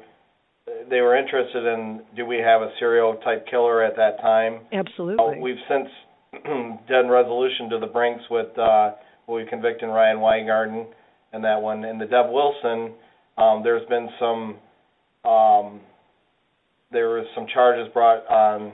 they 0.66 1.01
were 1.01 1.16
interested 1.16 1.64
in 1.64 2.03
do 2.16 2.27
we 2.27 2.38
have 2.38 2.62
a 2.62 2.70
serial 2.79 3.14
type 3.25 3.46
killer 3.51 3.83
at 3.83 3.96
that 3.96 4.20
time? 4.20 4.61
Absolutely. 4.73 5.25
Uh, 5.25 5.40
we've 5.40 5.57
since 5.68 5.88
done 6.88 7.09
resolution 7.09 7.70
to 7.70 7.79
the 7.79 7.87
Brinks 7.87 8.23
with 8.31 8.57
uh, 8.59 8.92
we 9.29 9.46
convicted 9.49 9.88
Ryan 9.88 10.20
Weingarten 10.20 10.87
and 11.33 11.44
that 11.44 11.61
one, 11.61 11.85
and 11.85 12.01
the 12.01 12.07
Deb 12.07 12.27
Wilson. 12.31 12.92
Um, 13.38 13.62
there's 13.62 13.87
been 13.88 14.09
some 14.18 14.59
um, 15.31 15.81
there 16.92 17.09
was 17.11 17.27
some 17.35 17.46
charges 17.53 17.92
brought 17.92 18.27
on 18.29 18.73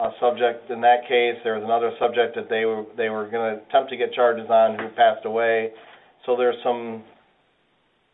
a 0.00 0.10
subject 0.20 0.70
in 0.70 0.80
that 0.80 1.02
case. 1.02 1.38
There 1.44 1.54
was 1.54 1.64
another 1.64 1.92
subject 2.00 2.34
that 2.34 2.48
they 2.50 2.64
were 2.64 2.84
they 2.96 3.08
were 3.08 3.28
going 3.30 3.56
to 3.56 3.62
attempt 3.68 3.90
to 3.90 3.96
get 3.96 4.12
charges 4.12 4.46
on 4.50 4.78
who 4.78 4.88
passed 4.96 5.24
away. 5.24 5.70
So 6.26 6.36
there's 6.36 6.56
some 6.64 7.04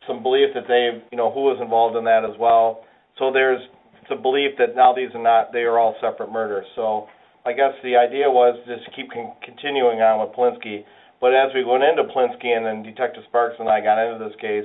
some 0.07 0.23
belief 0.23 0.51
that 0.55 0.65
they 0.69 1.03
you 1.11 1.17
know 1.17 1.31
who 1.33 1.41
was 1.41 1.59
involved 1.61 1.97
in 1.97 2.05
that 2.05 2.25
as 2.25 2.37
well. 2.39 2.85
So 3.21 3.31
there's 3.31 3.61
some 4.09 4.23
belief 4.23 4.57
that 4.59 4.75
now 4.75 4.93
these 4.93 5.15
are 5.15 5.23
not 5.23 5.53
they 5.53 5.69
are 5.69 5.79
all 5.79 5.95
separate 6.01 6.33
murders. 6.33 6.67
So 6.75 7.07
I 7.45 7.53
guess 7.53 7.77
the 7.85 7.95
idea 7.95 8.27
was 8.27 8.59
just 8.67 8.89
keep 8.97 9.13
con- 9.13 9.37
continuing 9.45 10.01
on 10.01 10.25
with 10.25 10.35
Polinsky. 10.35 10.83
But 11.21 11.37
as 11.37 11.53
we 11.55 11.63
went 11.63 11.85
into 11.85 12.09
Polinsky 12.09 12.57
and 12.57 12.65
then 12.65 12.83
Detective 12.83 13.23
Sparks 13.29 13.57
and 13.61 13.69
I 13.69 13.81
got 13.81 14.01
into 14.01 14.25
this 14.25 14.35
case, 14.41 14.65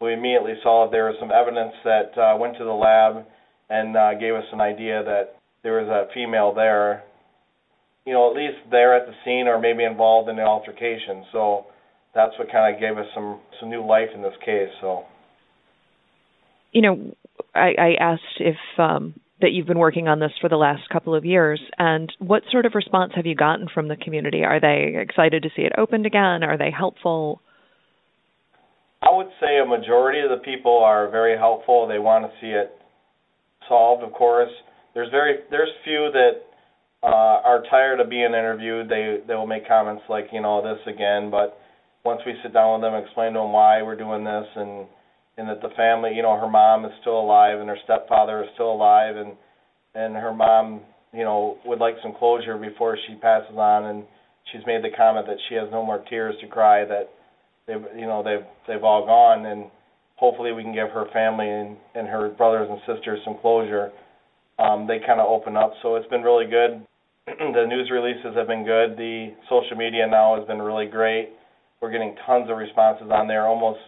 we 0.00 0.14
immediately 0.14 0.54
saw 0.62 0.86
that 0.86 0.92
there 0.92 1.04
was 1.04 1.16
some 1.20 1.30
evidence 1.30 1.76
that 1.84 2.16
uh, 2.16 2.36
went 2.40 2.56
to 2.56 2.64
the 2.64 2.72
lab 2.72 3.24
and 3.68 3.96
uh, 3.96 4.14
gave 4.14 4.34
us 4.34 4.48
an 4.52 4.60
idea 4.60 5.04
that 5.04 5.36
there 5.62 5.80
was 5.80 5.88
a 5.88 6.12
female 6.12 6.52
there, 6.54 7.04
you 8.06 8.12
know, 8.12 8.30
at 8.30 8.36
least 8.36 8.64
there 8.70 8.96
at 8.96 9.06
the 9.06 9.12
scene 9.24 9.46
or 9.46 9.60
maybe 9.60 9.84
involved 9.84 10.28
in 10.28 10.36
the 10.36 10.42
altercation. 10.42 11.24
So 11.32 11.66
that's 12.14 12.32
what 12.38 12.50
kind 12.50 12.74
of 12.74 12.80
gave 12.80 12.96
us 12.96 13.06
some 13.14 13.40
some 13.60 13.68
new 13.68 13.84
life 13.84 14.08
in 14.14 14.22
this 14.22 14.36
case. 14.44 14.72
So, 14.80 15.04
you 16.72 16.80
know, 16.80 17.14
I, 17.54 17.74
I 17.78 17.94
asked 18.00 18.40
if 18.40 18.56
um, 18.78 19.14
that 19.40 19.52
you've 19.52 19.66
been 19.66 19.78
working 19.78 20.08
on 20.08 20.20
this 20.20 20.32
for 20.40 20.48
the 20.48 20.56
last 20.56 20.88
couple 20.90 21.14
of 21.14 21.24
years, 21.24 21.60
and 21.78 22.12
what 22.18 22.42
sort 22.50 22.66
of 22.66 22.72
response 22.74 23.12
have 23.16 23.26
you 23.26 23.34
gotten 23.34 23.68
from 23.72 23.88
the 23.88 23.96
community? 23.96 24.42
Are 24.44 24.60
they 24.60 24.98
excited 24.98 25.42
to 25.42 25.50
see 25.54 25.62
it 25.62 25.72
opened 25.76 26.06
again? 26.06 26.42
Are 26.42 26.58
they 26.58 26.70
helpful? 26.70 27.40
I 29.02 29.14
would 29.14 29.28
say 29.40 29.58
a 29.58 29.66
majority 29.66 30.20
of 30.20 30.30
the 30.30 30.42
people 30.44 30.78
are 30.78 31.10
very 31.10 31.36
helpful. 31.36 31.86
They 31.86 31.98
want 31.98 32.24
to 32.24 32.30
see 32.40 32.52
it 32.52 32.72
solved, 33.68 34.02
of 34.02 34.12
course. 34.12 34.50
There's 34.94 35.10
very 35.10 35.40
there's 35.50 35.68
few 35.84 36.10
that 36.12 36.40
uh, 37.02 37.42
are 37.44 37.62
tired 37.68 38.00
of 38.00 38.08
being 38.08 38.32
interviewed. 38.32 38.88
They 38.88 39.18
they 39.26 39.34
will 39.34 39.46
make 39.46 39.68
comments 39.68 40.04
like 40.08 40.28
you 40.32 40.40
know 40.40 40.62
this 40.62 40.80
again, 40.86 41.30
but 41.30 41.58
once 42.04 42.20
we 42.24 42.34
sit 42.42 42.54
down 42.54 42.80
with 42.80 42.88
them, 42.88 43.02
explain 43.02 43.32
to 43.32 43.40
them 43.40 43.52
why 43.52 43.82
we're 43.82 43.96
doing 43.96 44.24
this, 44.24 44.46
and 44.56 44.86
and 45.36 45.48
that 45.48 45.60
the 45.62 45.74
family, 45.76 46.12
you 46.14 46.22
know, 46.22 46.38
her 46.38 46.48
mom 46.48 46.84
is 46.84 46.92
still 47.00 47.18
alive 47.20 47.60
and 47.60 47.68
her 47.68 47.78
stepfather 47.84 48.42
is 48.42 48.48
still 48.54 48.72
alive, 48.72 49.16
and 49.16 49.32
and 49.94 50.14
her 50.14 50.34
mom, 50.34 50.80
you 51.12 51.22
know, 51.22 51.58
would 51.64 51.78
like 51.78 51.94
some 52.02 52.14
closure 52.18 52.58
before 52.58 52.98
she 53.06 53.14
passes 53.16 53.56
on, 53.56 53.84
and 53.84 54.04
she's 54.52 54.62
made 54.66 54.82
the 54.82 54.96
comment 54.96 55.26
that 55.26 55.38
she 55.48 55.54
has 55.54 55.68
no 55.70 55.84
more 55.84 56.04
tears 56.10 56.34
to 56.40 56.46
cry, 56.48 56.84
that 56.84 57.10
they've 57.66 57.84
you 57.96 58.06
know 58.06 58.22
they've 58.22 58.46
they've 58.66 58.84
all 58.84 59.06
gone, 59.06 59.46
and 59.46 59.70
hopefully 60.16 60.52
we 60.52 60.62
can 60.62 60.74
give 60.74 60.90
her 60.90 61.06
family 61.12 61.48
and, 61.48 61.76
and 61.94 62.08
her 62.08 62.28
brothers 62.30 62.68
and 62.70 62.78
sisters 62.86 63.20
some 63.24 63.36
closure. 63.40 63.90
Um, 64.58 64.86
they 64.86 64.98
kind 65.04 65.20
of 65.20 65.26
open 65.26 65.56
up, 65.56 65.72
so 65.82 65.96
it's 65.96 66.08
been 66.08 66.22
really 66.22 66.46
good. 66.46 66.86
the 67.26 67.66
news 67.66 67.90
releases 67.90 68.36
have 68.36 68.46
been 68.46 68.64
good. 68.64 68.96
The 68.96 69.34
social 69.48 69.76
media 69.76 70.06
now 70.06 70.38
has 70.38 70.46
been 70.46 70.62
really 70.62 70.86
great. 70.86 71.30
We're 71.80 71.90
getting 71.90 72.14
tons 72.26 72.48
of 72.50 72.56
responses 72.56 73.08
on 73.10 73.26
there. 73.26 73.46
Almost, 73.46 73.80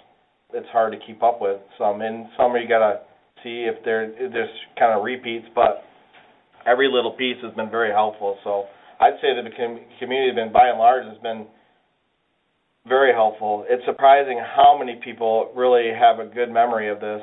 it's 0.57 0.69
hard 0.73 0.93
to 0.93 0.99
keep 1.07 1.23
up 1.23 1.39
with 1.41 1.61
some. 1.79 2.01
And 2.01 2.27
some 2.37 2.57
you 2.57 2.69
gotta 2.69 3.01
see 3.45 3.69
if 3.69 3.85
there 3.85 4.09
there's 4.09 4.51
kind 4.79 4.97
of 4.97 5.05
repeats, 5.05 5.47
but 5.55 5.85
every 6.67 6.89
little 6.91 7.13
piece 7.13 7.37
has 7.43 7.55
been 7.55 7.71
very 7.71 7.93
helpful. 7.93 8.39
So 8.43 8.65
I'd 9.01 9.21
say 9.21 9.37
that 9.37 9.45
the 9.45 9.55
community 10.01 10.33
has 10.33 10.37
been, 10.37 10.53
by 10.53 10.69
and 10.69 10.79
large, 10.79 11.05
has 11.05 11.19
been 11.23 11.47
very 12.89 13.13
helpful. 13.13 13.65
It's 13.69 13.85
surprising 13.85 14.41
how 14.41 14.77
many 14.79 15.01
people 15.05 15.53
really 15.55 15.91
have 15.93 16.19
a 16.19 16.27
good 16.27 16.51
memory 16.51 16.91
of 16.91 17.01
this 17.01 17.23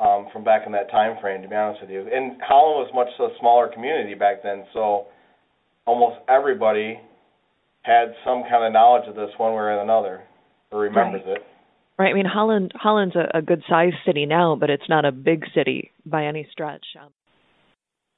um, 0.00 0.28
from 0.32 0.44
back 0.44 0.62
in 0.66 0.72
that 0.72 0.90
time 0.90 1.16
frame. 1.20 1.42
To 1.42 1.48
be 1.48 1.54
honest 1.54 1.82
with 1.82 1.90
you, 1.90 2.00
and 2.00 2.40
Holland 2.42 2.86
was 2.86 2.90
much 2.94 3.08
a 3.20 3.36
smaller 3.40 3.68
community 3.68 4.14
back 4.14 4.42
then, 4.42 4.64
so 4.72 5.06
almost 5.86 6.16
everybody 6.28 6.98
had 7.82 8.14
some 8.24 8.42
kind 8.50 8.64
of 8.66 8.72
knowledge 8.72 9.08
of 9.08 9.14
this 9.14 9.30
one 9.38 9.52
way 9.52 9.58
or 9.58 9.80
another, 9.80 10.22
or 10.72 10.80
remembers 10.80 11.22
right. 11.26 11.36
it. 11.36 11.42
Right. 11.98 12.10
I 12.10 12.14
mean, 12.14 12.26
Holland 12.26 12.72
Holland's 12.74 13.16
a, 13.16 13.38
a 13.38 13.42
good 13.42 13.62
sized 13.68 13.96
city 14.04 14.26
now, 14.26 14.56
but 14.58 14.68
it's 14.68 14.88
not 14.88 15.04
a 15.04 15.12
big 15.12 15.44
city 15.54 15.92
by 16.04 16.26
any 16.26 16.46
stretch. 16.52 16.84
Um, 17.00 17.10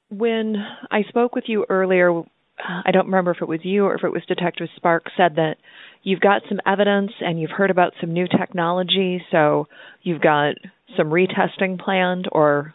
when 0.09 0.55
I 0.91 1.03
spoke 1.07 1.33
with 1.33 1.45
you 1.47 1.65
earlier, 1.69 2.11
I 2.57 2.91
don't 2.91 3.05
remember 3.05 3.31
if 3.31 3.41
it 3.41 3.47
was 3.47 3.61
you 3.63 3.85
or 3.85 3.95
if 3.95 4.03
it 4.03 4.11
was 4.11 4.23
Detective 4.27 4.67
Spark 4.75 5.05
said 5.15 5.35
that 5.35 5.55
you've 6.03 6.19
got 6.19 6.41
some 6.49 6.59
evidence 6.65 7.11
and 7.21 7.39
you've 7.39 7.51
heard 7.51 7.71
about 7.71 7.93
some 8.01 8.11
new 8.11 8.27
technology, 8.27 9.23
so 9.31 9.67
you've 10.01 10.21
got 10.21 10.55
some 10.97 11.09
retesting 11.09 11.79
planned 11.79 12.27
or 12.31 12.73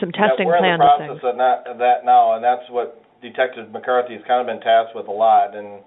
some 0.00 0.10
testing 0.10 0.48
yeah, 0.48 0.58
planned. 0.58 0.82
We're 0.82 1.04
in 1.04 1.08
the 1.08 1.20
process 1.20 1.30
of, 1.32 1.36
that, 1.36 1.70
of 1.70 1.78
that 1.78 2.04
now, 2.04 2.34
and 2.34 2.42
that's 2.42 2.68
what 2.70 3.04
Detective 3.20 3.70
McCarthy 3.70 4.14
has 4.14 4.22
kind 4.26 4.40
of 4.40 4.46
been 4.52 4.62
tasked 4.64 4.96
with 4.96 5.06
a 5.06 5.12
lot, 5.12 5.54
and 5.54 5.82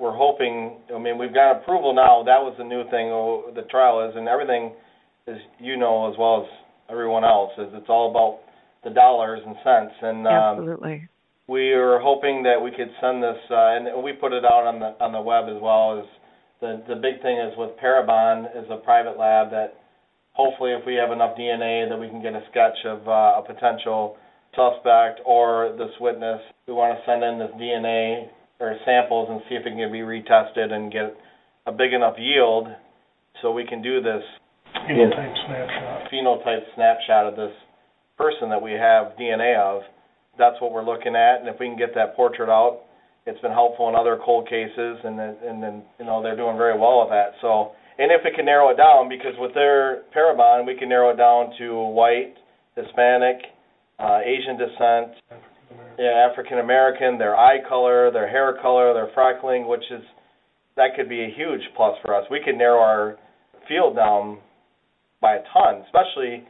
we're 0.00 0.16
hoping. 0.16 0.80
I 0.94 0.98
mean, 0.98 1.18
we've 1.18 1.34
got 1.34 1.60
approval 1.60 1.94
now. 1.94 2.24
That 2.24 2.40
was 2.40 2.54
the 2.58 2.64
new 2.64 2.84
thing. 2.90 3.12
Oh, 3.12 3.52
the 3.54 3.62
trial 3.68 4.08
is, 4.08 4.16
and 4.16 4.26
everything, 4.26 4.72
as 5.28 5.36
you 5.60 5.76
know 5.76 6.10
as 6.10 6.18
well 6.18 6.42
as 6.42 6.48
everyone 6.90 7.22
else, 7.22 7.52
is 7.58 7.68
it's 7.74 7.88
all 7.88 8.10
about 8.10 8.40
the 8.82 8.90
dollars 8.90 9.40
and 9.44 9.54
cents. 9.62 9.94
And 10.00 10.26
um, 10.26 10.32
absolutely, 10.32 11.08
we 11.46 11.76
were 11.76 12.00
hoping 12.00 12.42
that 12.44 12.58
we 12.58 12.70
could 12.70 12.90
send 13.00 13.22
this, 13.22 13.38
uh, 13.50 13.76
and 13.76 14.02
we 14.02 14.12
put 14.12 14.32
it 14.32 14.44
out 14.44 14.64
on 14.66 14.80
the 14.80 14.96
on 15.04 15.12
the 15.12 15.20
web 15.20 15.44
as 15.52 15.60
well. 15.60 16.00
As 16.00 16.08
the 16.60 16.82
the 16.88 16.96
big 16.96 17.20
thing 17.20 17.36
is 17.36 17.52
with 17.60 17.76
Parabon 17.76 18.48
is 18.56 18.66
a 18.72 18.80
private 18.80 19.20
lab 19.20 19.52
that 19.52 19.76
hopefully 20.32 20.72
if 20.72 20.86
we 20.86 20.94
have 20.94 21.12
enough 21.12 21.36
DNA 21.36 21.88
that 21.88 21.98
we 22.00 22.08
can 22.08 22.22
get 22.22 22.32
a 22.32 22.42
sketch 22.50 22.80
of 22.88 23.06
uh, 23.06 23.40
a 23.40 23.44
potential 23.46 24.16
suspect 24.56 25.20
or 25.24 25.76
this 25.78 25.92
witness. 26.00 26.40
We 26.66 26.74
want 26.74 26.98
to 26.98 27.02
send 27.06 27.22
in 27.22 27.38
this 27.38 27.52
DNA 27.54 28.28
or 28.60 28.76
samples 28.84 29.28
and 29.30 29.40
see 29.48 29.54
if 29.56 29.66
it 29.66 29.70
can 29.70 29.90
be 29.90 30.00
retested 30.00 30.70
and 30.70 30.92
get 30.92 31.16
a 31.66 31.72
big 31.72 31.92
enough 31.92 32.14
yield 32.18 32.68
so 33.42 33.52
we 33.52 33.66
can 33.66 33.82
do 33.82 34.00
this 34.00 34.22
phenotype 34.88 35.34
snapshot. 35.46 36.10
Phenotype 36.12 36.64
snapshot 36.74 37.26
of 37.26 37.36
this 37.36 37.56
person 38.16 38.50
that 38.50 38.60
we 38.60 38.72
have 38.72 39.16
DNA 39.18 39.56
of 39.56 39.82
that's 40.38 40.60
what 40.60 40.72
we're 40.72 40.84
looking 40.84 41.14
at, 41.14 41.40
and 41.40 41.48
if 41.48 41.60
we 41.60 41.66
can 41.66 41.76
get 41.76 41.94
that 41.94 42.16
portrait 42.16 42.48
out, 42.48 42.80
it's 43.26 43.40
been 43.40 43.52
helpful 43.52 43.88
in 43.88 43.94
other 43.94 44.18
cold 44.24 44.48
cases, 44.48 44.96
and 45.04 45.18
then 45.18 45.36
and 45.44 45.62
then 45.62 45.82
you 45.98 46.06
know 46.06 46.22
they're 46.22 46.36
doing 46.36 46.56
very 46.56 46.78
well 46.78 47.04
with 47.04 47.10
that. 47.10 47.36
So, 47.40 47.72
and 47.98 48.10
if 48.10 48.24
it 48.24 48.34
can 48.34 48.46
narrow 48.46 48.70
it 48.70 48.76
down, 48.76 49.08
because 49.08 49.36
with 49.38 49.52
their 49.54 50.02
Parabon, 50.16 50.66
we 50.66 50.74
can 50.76 50.88
narrow 50.88 51.10
it 51.10 51.18
down 51.20 51.52
to 51.58 51.92
white, 51.92 52.34
Hispanic, 52.74 53.52
uh, 54.00 54.20
Asian 54.24 54.56
descent, 54.56 55.20
yeah, 55.98 56.28
African 56.30 56.58
American, 56.58 57.18
their 57.18 57.36
eye 57.36 57.58
color, 57.68 58.10
their 58.10 58.28
hair 58.28 58.56
color, 58.60 58.94
their 58.94 59.10
freckling, 59.16 59.68
which 59.68 59.84
is 59.90 60.02
that 60.76 60.96
could 60.96 61.08
be 61.08 61.20
a 61.20 61.30
huge 61.36 61.60
plus 61.76 61.96
for 62.02 62.14
us. 62.14 62.24
We 62.30 62.40
could 62.44 62.56
narrow 62.56 62.80
our 62.80 63.16
field 63.68 63.96
down 63.96 64.38
by 65.20 65.36
a 65.36 65.42
ton, 65.52 65.82
especially 65.86 66.44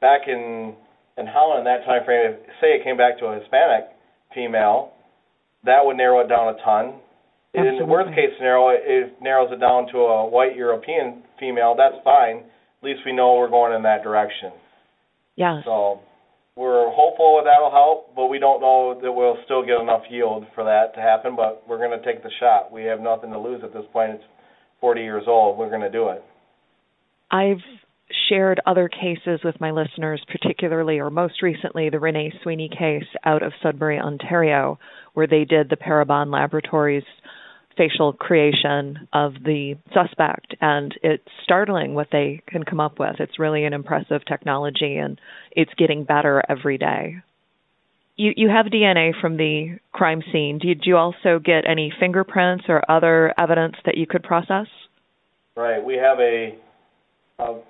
back 0.00 0.22
in 0.26 0.74
in 1.16 1.26
Holland 1.26 1.60
in 1.60 1.64
that 1.64 1.84
time 1.86 2.04
frame, 2.04 2.32
if, 2.32 2.40
say 2.60 2.74
it 2.74 2.84
came 2.84 2.96
back 2.96 3.18
to 3.20 3.26
a 3.26 3.38
Hispanic 3.38 3.94
female, 4.34 4.92
that 5.64 5.78
would 5.84 5.96
narrow 5.96 6.20
it 6.20 6.28
down 6.28 6.54
a 6.54 6.58
ton. 6.64 7.00
Absolutely. 7.54 7.78
In 7.78 7.78
the 7.78 7.86
worst 7.86 8.10
case 8.10 8.34
scenario, 8.36 8.74
it 8.74 9.22
narrows 9.22 9.50
it 9.52 9.60
down 9.60 9.86
to 9.92 9.98
a 9.98 10.28
white 10.28 10.56
European 10.56 11.22
female. 11.38 11.74
That's 11.78 12.02
fine. 12.02 12.38
At 12.38 12.82
least 12.82 13.00
we 13.06 13.12
know 13.12 13.36
we're 13.36 13.48
going 13.48 13.72
in 13.74 13.82
that 13.84 14.02
direction. 14.02 14.50
Yeah. 15.36 15.60
So 15.64 16.00
we're 16.56 16.88
hopeful 16.90 17.42
that 17.42 17.50
that'll 17.50 17.70
help, 17.70 18.14
but 18.14 18.26
we 18.26 18.38
don't 18.38 18.60
know 18.60 18.98
that 19.02 19.10
we'll 19.10 19.38
still 19.44 19.64
get 19.64 19.80
enough 19.80 20.02
yield 20.08 20.46
for 20.54 20.64
that 20.64 20.94
to 20.94 21.00
happen. 21.00 21.34
But 21.36 21.64
we're 21.68 21.78
going 21.78 21.98
to 21.98 22.04
take 22.04 22.22
the 22.22 22.30
shot. 22.38 22.70
We 22.70 22.84
have 22.84 23.00
nothing 23.00 23.30
to 23.30 23.38
lose 23.38 23.62
at 23.64 23.72
this 23.72 23.84
point. 23.92 24.12
It's 24.12 24.24
40 24.80 25.00
years 25.00 25.24
old. 25.26 25.58
We're 25.58 25.70
going 25.70 25.82
to 25.82 25.90
do 25.90 26.08
it. 26.10 26.22
I've 27.30 27.62
shared 28.28 28.60
other 28.66 28.88
cases 28.88 29.40
with 29.42 29.60
my 29.60 29.70
listeners, 29.70 30.22
particularly 30.30 30.98
or 31.00 31.10
most 31.10 31.42
recently 31.42 31.90
the 31.90 31.98
Renee 31.98 32.32
Sweeney 32.42 32.68
case 32.68 33.08
out 33.24 33.42
of 33.42 33.52
Sudbury, 33.62 33.98
Ontario, 33.98 34.78
where 35.14 35.26
they 35.26 35.44
did 35.44 35.68
the 35.68 35.76
Parabon 35.76 36.32
Laboratories 36.32 37.04
facial 37.76 38.12
creation 38.12 39.08
of 39.12 39.34
the 39.44 39.74
suspect 39.92 40.54
and 40.60 40.94
it's 41.02 41.24
startling 41.42 41.94
what 41.94 42.08
they 42.12 42.42
can 42.46 42.62
come 42.62 42.80
up 42.80 42.98
with. 42.98 43.16
It's 43.18 43.38
really 43.38 43.64
an 43.64 43.72
impressive 43.72 44.22
technology 44.26 44.96
and 44.96 45.20
it's 45.52 45.72
getting 45.76 46.04
better 46.04 46.42
every 46.48 46.78
day. 46.78 47.16
You 48.16 48.32
you 48.36 48.48
have 48.48 48.66
DNA 48.66 49.10
from 49.20 49.36
the 49.36 49.78
crime 49.92 50.22
scene. 50.32 50.58
Did 50.58 50.82
you 50.84 50.96
also 50.96 51.40
get 51.44 51.68
any 51.68 51.92
fingerprints 51.98 52.64
or 52.68 52.88
other 52.88 53.34
evidence 53.38 53.74
that 53.86 53.96
you 53.96 54.06
could 54.06 54.22
process? 54.22 54.66
Right. 55.56 55.82
We 55.82 55.94
have 55.94 56.18
a, 56.20 56.56
a 57.40 57.60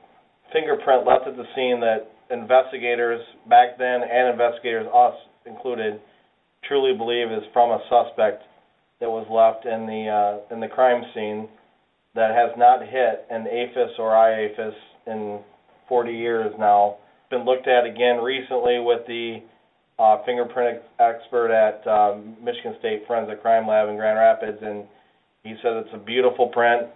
fingerprint 0.52 1.06
left 1.06 1.26
at 1.26 1.36
the 1.36 1.44
scene 1.54 1.80
that 1.80 2.10
investigators 2.30 3.20
back 3.48 3.78
then 3.78 4.00
and 4.02 4.28
investigators 4.32 4.86
us 4.94 5.14
included 5.46 6.00
truly 6.68 6.96
believe 6.96 7.30
is 7.30 7.44
from 7.52 7.70
a 7.70 7.80
suspect 7.88 8.42
that 9.04 9.10
was 9.10 9.28
left 9.28 9.66
in 9.66 9.84
the 9.84 10.08
uh, 10.08 10.54
in 10.54 10.60
the 10.60 10.68
crime 10.68 11.02
scene 11.12 11.46
that 12.14 12.30
has 12.32 12.56
not 12.56 12.80
hit 12.80 13.26
an 13.28 13.44
AFIS 13.44 13.98
or 13.98 14.12
IAFIS 14.12 14.72
in 15.06 15.40
40 15.88 16.12
years 16.12 16.54
now. 16.58 16.96
Been 17.28 17.44
looked 17.44 17.68
at 17.68 17.84
again 17.84 18.22
recently 18.22 18.80
with 18.80 19.06
the 19.06 19.40
uh, 19.98 20.24
fingerprint 20.24 20.80
expert 20.98 21.52
at 21.52 21.86
um, 21.86 22.36
Michigan 22.42 22.76
State 22.78 23.02
Forensic 23.06 23.42
Crime 23.42 23.68
Lab 23.68 23.90
in 23.90 23.96
Grand 23.96 24.18
Rapids, 24.18 24.58
and 24.62 24.84
he 25.42 25.54
said 25.62 25.72
it's 25.84 25.92
a 25.92 25.98
beautiful 25.98 26.48
print. 26.48 26.88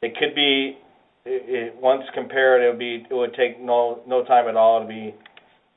It 0.00 0.14
could 0.16 0.36
be, 0.36 0.78
it, 1.24 1.74
it, 1.74 1.76
once 1.76 2.04
compared, 2.14 2.62
it 2.62 2.68
would 2.68 2.78
be, 2.78 3.04
it 3.10 3.14
would 3.14 3.34
take 3.34 3.60
no 3.60 4.00
no 4.06 4.24
time 4.24 4.48
at 4.48 4.54
all 4.54 4.80
to 4.80 4.86
be 4.86 5.12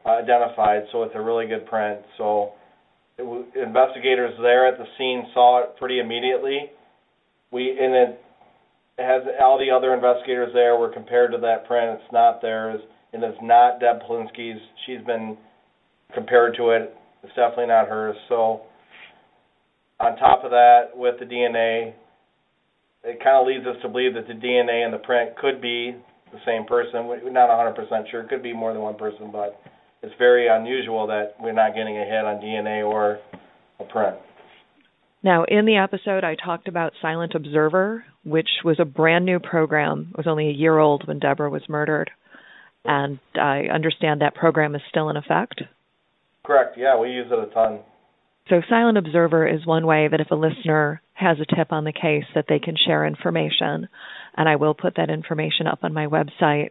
uh, 0.06 0.10
identified. 0.10 0.84
So 0.92 1.02
it's 1.04 1.16
a 1.16 1.22
really 1.22 1.48
good 1.48 1.66
print. 1.66 2.02
So 2.20 2.54
it, 3.18 3.24
investigators 3.56 4.34
there 4.42 4.68
at 4.68 4.78
the 4.78 4.86
scene 4.98 5.26
saw 5.34 5.64
it 5.64 5.78
pretty 5.78 6.00
immediately. 6.00 6.72
We 7.52 7.72
and 7.72 7.94
it 7.94 8.22
has 8.98 9.24
all 9.42 9.60
the 9.60 9.72
other 9.76 9.94
investigators 9.94 10.52
there 10.54 10.78
were 10.78 10.90
compared 10.90 11.32
to 11.32 11.38
that 11.40 11.68
print. 11.68 12.00
It's 12.00 12.14
not 12.14 12.42
theirs, 12.42 12.82
and 13.14 13.24
it's 13.24 13.38
not 13.42 13.80
Deb 13.80 14.02
Polinsky's. 14.10 14.62
She's 14.86 15.02
been 15.06 15.38
compared 16.14 16.56
to 16.58 16.70
it. 16.72 16.96
It's 17.24 17.36
definitely 17.36 17.68
not 17.68 17.88
hers. 17.88 18.16
So 18.30 18.62
on 20.00 20.18
top 20.18 20.44
of 20.44 20.52
that, 20.52 20.90
with 20.94 21.16
the 21.20 21.26
DNA, 21.26 21.94
it 23.04 23.24
kind 23.24 23.38
of 23.38 23.48
leads 23.48 23.66
us 23.66 23.82
to 23.82 23.90
believe 23.90 24.14
that 24.16 24.28
the 24.28 24.34
DNA 24.34 24.84
and 24.84 24.94
the 24.94 25.00
print 25.00 25.36
could 25.38 25.62
be 25.62 25.96
the 26.32 26.40
same 26.46 26.66
person. 26.66 27.08
We're 27.08 27.30
not 27.32 27.50
100% 27.50 28.12
sure. 28.12 28.22
It 28.22 28.30
could 28.30 28.44
be 28.44 28.54
more 28.54 28.74
than 28.74 28.82
one 28.82 28.96
person, 28.96 29.30
but 29.32 29.60
it's 30.06 30.16
very 30.20 30.48
unusual 30.48 31.08
that 31.08 31.36
we're 31.40 31.54
not 31.54 31.74
getting 31.76 31.98
a 31.98 32.06
hit 32.06 32.26
on 32.26 32.42
DNA 32.42 32.86
or 32.86 33.20
a 33.80 33.84
print. 33.86 34.16
Now, 35.24 35.44
in 35.46 35.66
the 35.66 35.78
episode, 35.78 36.24
I 36.24 36.36
talked 36.36 36.68
about 36.68 36.94
Silent 37.02 37.34
Observer, 37.34 38.06
which 38.24 38.50
was 38.64 38.78
a 38.80 38.86
brand 38.86 39.26
new 39.26 39.40
program. 39.40 40.10
It 40.12 40.18
was 40.18 40.28
only 40.28 40.50
a 40.50 40.54
year 40.54 40.78
old 40.78 41.08
when 41.08 41.18
Deborah 41.18 41.50
was 41.50 41.64
murdered. 41.68 42.12
And 42.84 43.20
I 43.34 43.64
understand 43.74 44.22
that 44.22 44.36
program 44.36 44.76
is 44.76 44.82
still 44.90 45.10
in 45.10 45.18
effect. 45.18 45.64
Correct. 46.46 46.78
Yeah, 46.78 47.00
we 47.00 47.10
use 47.10 47.26
it 47.32 47.40
a 47.40 47.52
ton. 47.52 47.80
So, 48.50 48.62
Silent 48.70 49.00
Observer 49.00 49.48
is 49.48 49.66
one 49.66 49.88
way 49.88 50.08
that 50.08 50.22
if 50.22 50.30
a 50.30 50.36
listener 50.36 51.02
has 51.14 51.38
a 51.40 51.56
tip 51.56 51.72
on 51.72 51.86
the 51.86 51.92
case, 51.92 52.26
that 52.36 52.46
they 52.48 52.60
can 52.60 52.76
share 52.86 53.08
information. 53.08 53.88
And 54.38 54.48
I 54.48 54.58
will 54.58 54.76
put 54.76 54.98
that 54.98 55.10
information 55.10 55.66
up 55.66 55.80
on 55.82 55.94
my 55.94 56.06
website. 56.06 56.70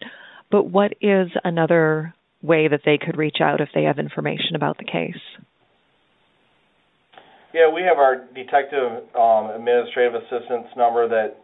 But 0.52 0.70
what 0.70 0.92
is 1.00 1.30
another 1.42 2.14
way 2.44 2.68
that 2.68 2.80
they 2.84 2.98
could 2.98 3.16
reach 3.16 3.38
out 3.40 3.60
if 3.60 3.70
they 3.74 3.84
have 3.84 3.98
information 3.98 4.54
about 4.54 4.76
the 4.78 4.84
case? 4.84 5.20
Yeah, 7.54 7.72
we 7.72 7.82
have 7.82 7.98
our 7.98 8.26
detective 8.34 9.08
um, 9.14 9.50
administrative 9.54 10.14
assistance 10.14 10.66
number 10.76 11.08
that 11.08 11.36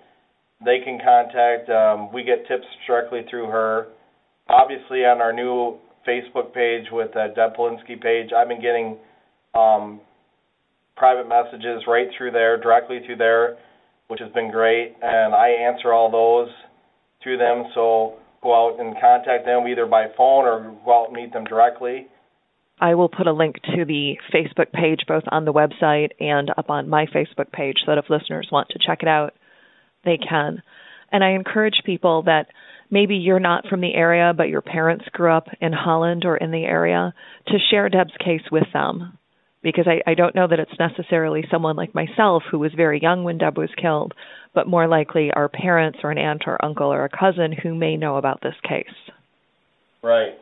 they 0.64 0.80
can 0.84 0.98
contact. 0.98 1.70
Um, 1.70 2.12
we 2.12 2.22
get 2.22 2.46
tips 2.48 2.66
directly 2.86 3.20
through 3.30 3.46
her. 3.46 3.86
Obviously, 4.48 5.06
on 5.06 5.20
our 5.20 5.32
new 5.32 5.78
Facebook 6.06 6.52
page 6.52 6.86
with 6.90 7.12
the 7.14 7.28
Deb 7.34 7.54
Polinsky 7.54 8.00
page, 8.00 8.30
I've 8.36 8.48
been 8.48 8.60
getting 8.60 8.98
um, 9.54 10.00
private 10.96 11.28
messages 11.28 11.84
right 11.86 12.08
through 12.18 12.32
there, 12.32 12.60
directly 12.60 13.00
through 13.06 13.16
there, 13.16 13.56
which 14.08 14.20
has 14.20 14.32
been 14.32 14.50
great. 14.50 14.96
And 15.00 15.34
I 15.34 15.48
answer 15.48 15.92
all 15.92 16.10
those 16.10 16.52
through 17.22 17.38
them. 17.38 17.64
So 17.74 18.16
go 18.42 18.55
out 18.55 18.81
and 18.81 18.94
contact 19.00 19.44
them 19.44 19.66
either 19.68 19.87
by 19.87 20.07
phone 20.16 20.44
or 20.44 20.76
go 20.85 21.03
out 21.03 21.09
and 21.09 21.16
meet 21.16 21.33
them 21.33 21.44
directly. 21.44 22.09
I 22.81 22.94
will 22.94 23.11
put 23.11 23.26
a 23.26 23.33
link 23.33 23.57
to 23.76 23.85
the 23.85 24.14
Facebook 24.33 24.72
page 24.72 25.00
both 25.07 25.24
on 25.31 25.44
the 25.44 25.53
website 25.53 26.11
and 26.18 26.50
up 26.57 26.70
on 26.70 26.88
my 26.88 27.07
Facebook 27.07 27.53
page 27.53 27.76
so 27.85 27.92
that 27.92 27.98
if 27.98 28.09
listeners 28.09 28.48
want 28.50 28.68
to 28.70 28.79
check 28.85 29.03
it 29.03 29.09
out, 29.09 29.35
they 30.05 30.16
can. 30.16 30.62
And 31.12 31.22
I 31.22 31.33
encourage 31.33 31.83
people 31.85 32.22
that 32.22 32.46
maybe 32.90 33.16
you're 33.16 33.40
not 33.40 33.66
from 33.66 33.83
the 33.83 33.94
area, 33.94 34.33
but 34.35 34.48
your 34.48 34.62
parents 34.62 35.05
grew 35.12 35.31
up 35.31 35.48
in 35.61 35.72
Holland 35.72 36.24
or 36.24 36.37
in 36.37 36.50
the 36.50 36.64
area, 36.64 37.12
to 37.48 37.59
share 37.70 37.88
Deb's 37.90 38.16
case 38.24 38.42
with 38.50 38.66
them 38.72 39.18
because 39.62 39.86
I, 39.86 40.10
I 40.10 40.14
don't 40.14 40.34
know 40.34 40.46
that 40.48 40.58
it's 40.58 40.78
necessarily 40.78 41.44
someone 41.50 41.76
like 41.76 41.94
myself 41.94 42.42
who 42.50 42.58
was 42.58 42.72
very 42.74 43.00
young 43.00 43.24
when 43.24 43.38
Deb 43.38 43.58
was 43.58 43.70
killed, 43.80 44.14
but 44.54 44.66
more 44.66 44.88
likely 44.88 45.30
our 45.32 45.48
parents 45.48 45.98
or 46.02 46.10
an 46.10 46.18
aunt 46.18 46.44
or 46.46 46.62
uncle 46.64 46.92
or 46.92 47.04
a 47.04 47.10
cousin 47.10 47.52
who 47.52 47.74
may 47.74 47.96
know 47.96 48.16
about 48.16 48.40
this 48.42 48.54
case. 48.66 48.86
Right. 50.02 50.32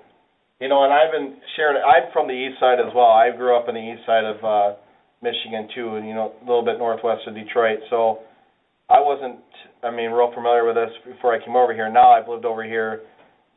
You 0.60 0.68
know, 0.68 0.84
and 0.84 0.92
I've 0.92 1.12
been 1.12 1.36
sharing. 1.56 1.82
I'm 1.82 2.12
from 2.12 2.26
the 2.26 2.34
east 2.34 2.58
side 2.60 2.78
as 2.80 2.92
well. 2.94 3.10
I 3.10 3.30
grew 3.36 3.56
up 3.56 3.68
on 3.68 3.74
the 3.74 3.92
east 3.92 4.06
side 4.06 4.24
of 4.24 4.42
uh, 4.42 4.76
Michigan 5.22 5.68
too, 5.74 5.96
and 5.96 6.06
you 6.06 6.14
know, 6.14 6.32
a 6.40 6.44
little 6.44 6.64
bit 6.64 6.78
northwest 6.78 7.22
of 7.26 7.34
Detroit. 7.34 7.78
So 7.90 8.20
I 8.88 8.98
wasn't, 9.00 9.38
I 9.84 9.90
mean, 9.90 10.10
real 10.10 10.32
familiar 10.34 10.64
with 10.64 10.74
this 10.74 10.90
before 11.06 11.34
I 11.34 11.44
came 11.44 11.54
over 11.54 11.74
here. 11.74 11.90
Now 11.90 12.10
I've 12.10 12.28
lived 12.28 12.44
over 12.44 12.64
here 12.64 13.02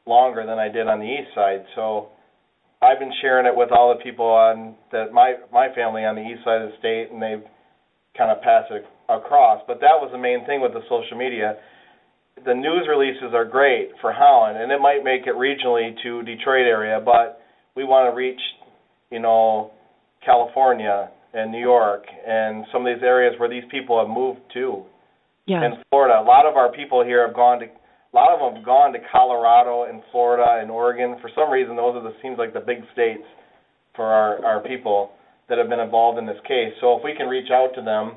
longer 0.05 0.45
than 0.45 0.59
I 0.59 0.69
did 0.69 0.87
on 0.87 0.99
the 0.99 1.05
east 1.05 1.33
side. 1.33 1.65
So 1.75 2.09
I've 2.81 2.99
been 2.99 3.13
sharing 3.21 3.45
it 3.45 3.55
with 3.55 3.69
all 3.71 3.95
the 3.95 4.03
people 4.03 4.25
on 4.25 4.75
that 4.91 5.13
my 5.13 5.35
my 5.51 5.67
family 5.75 6.03
on 6.03 6.15
the 6.15 6.21
east 6.21 6.43
side 6.43 6.61
of 6.61 6.71
the 6.71 6.77
state, 6.79 7.11
and 7.11 7.21
they've 7.21 7.45
kind 8.17 8.31
of 8.31 8.41
passed 8.41 8.71
it 8.71 8.85
across. 9.07 9.61
But 9.67 9.79
that 9.81 10.01
was 10.01 10.09
the 10.11 10.17
main 10.17 10.45
thing 10.45 10.61
with 10.61 10.73
the 10.73 10.81
social 10.89 11.17
media. 11.17 11.57
The 12.43 12.53
news 12.53 12.87
releases 12.89 13.33
are 13.33 13.45
great 13.45 13.89
for 14.01 14.11
Holland, 14.11 14.57
and 14.57 14.71
it 14.71 14.81
might 14.81 15.03
make 15.03 15.27
it 15.27 15.35
regionally 15.35 15.93
to 16.01 16.23
Detroit 16.23 16.65
area, 16.65 16.99
but 17.03 17.41
we 17.75 17.83
want 17.83 18.11
to 18.11 18.15
reach, 18.15 18.39
you 19.11 19.19
know, 19.19 19.71
California 20.25 21.09
and 21.33 21.51
New 21.51 21.59
York 21.59 22.03
and 22.27 22.65
some 22.71 22.85
of 22.85 22.93
these 22.93 23.03
areas 23.03 23.35
where 23.37 23.49
these 23.49 23.63
people 23.69 23.99
have 23.99 24.09
moved 24.09 24.41
to. 24.53 24.83
Yeah. 25.45 25.65
In 25.65 25.73
Florida, 25.89 26.19
a 26.19 26.25
lot 26.25 26.45
of 26.45 26.55
our 26.55 26.71
people 26.71 27.03
here 27.03 27.25
have 27.25 27.35
gone 27.35 27.59
to 27.59 27.65
a 28.11 28.15
lot 28.15 28.33
of 28.33 28.39
them 28.39 28.55
have 28.55 28.65
gone 28.65 28.91
to 28.93 28.99
Colorado 29.11 29.83
and 29.89 30.03
Florida 30.11 30.59
and 30.61 30.69
Oregon. 30.69 31.15
For 31.21 31.29
some 31.33 31.49
reason, 31.49 31.75
those 31.75 31.95
are 31.95 32.03
the 32.03 32.13
seems 32.21 32.37
like 32.37 32.53
the 32.53 32.59
big 32.59 32.83
states 32.93 33.23
for 33.95 34.05
our 34.05 34.43
our 34.45 34.59
people 34.61 35.11
that 35.47 35.57
have 35.57 35.69
been 35.69 35.79
involved 35.79 36.19
in 36.19 36.25
this 36.25 36.39
case. 36.47 36.73
So 36.81 36.97
if 36.97 37.03
we 37.03 37.13
can 37.15 37.27
reach 37.27 37.51
out 37.51 37.71
to 37.75 37.81
them 37.81 38.15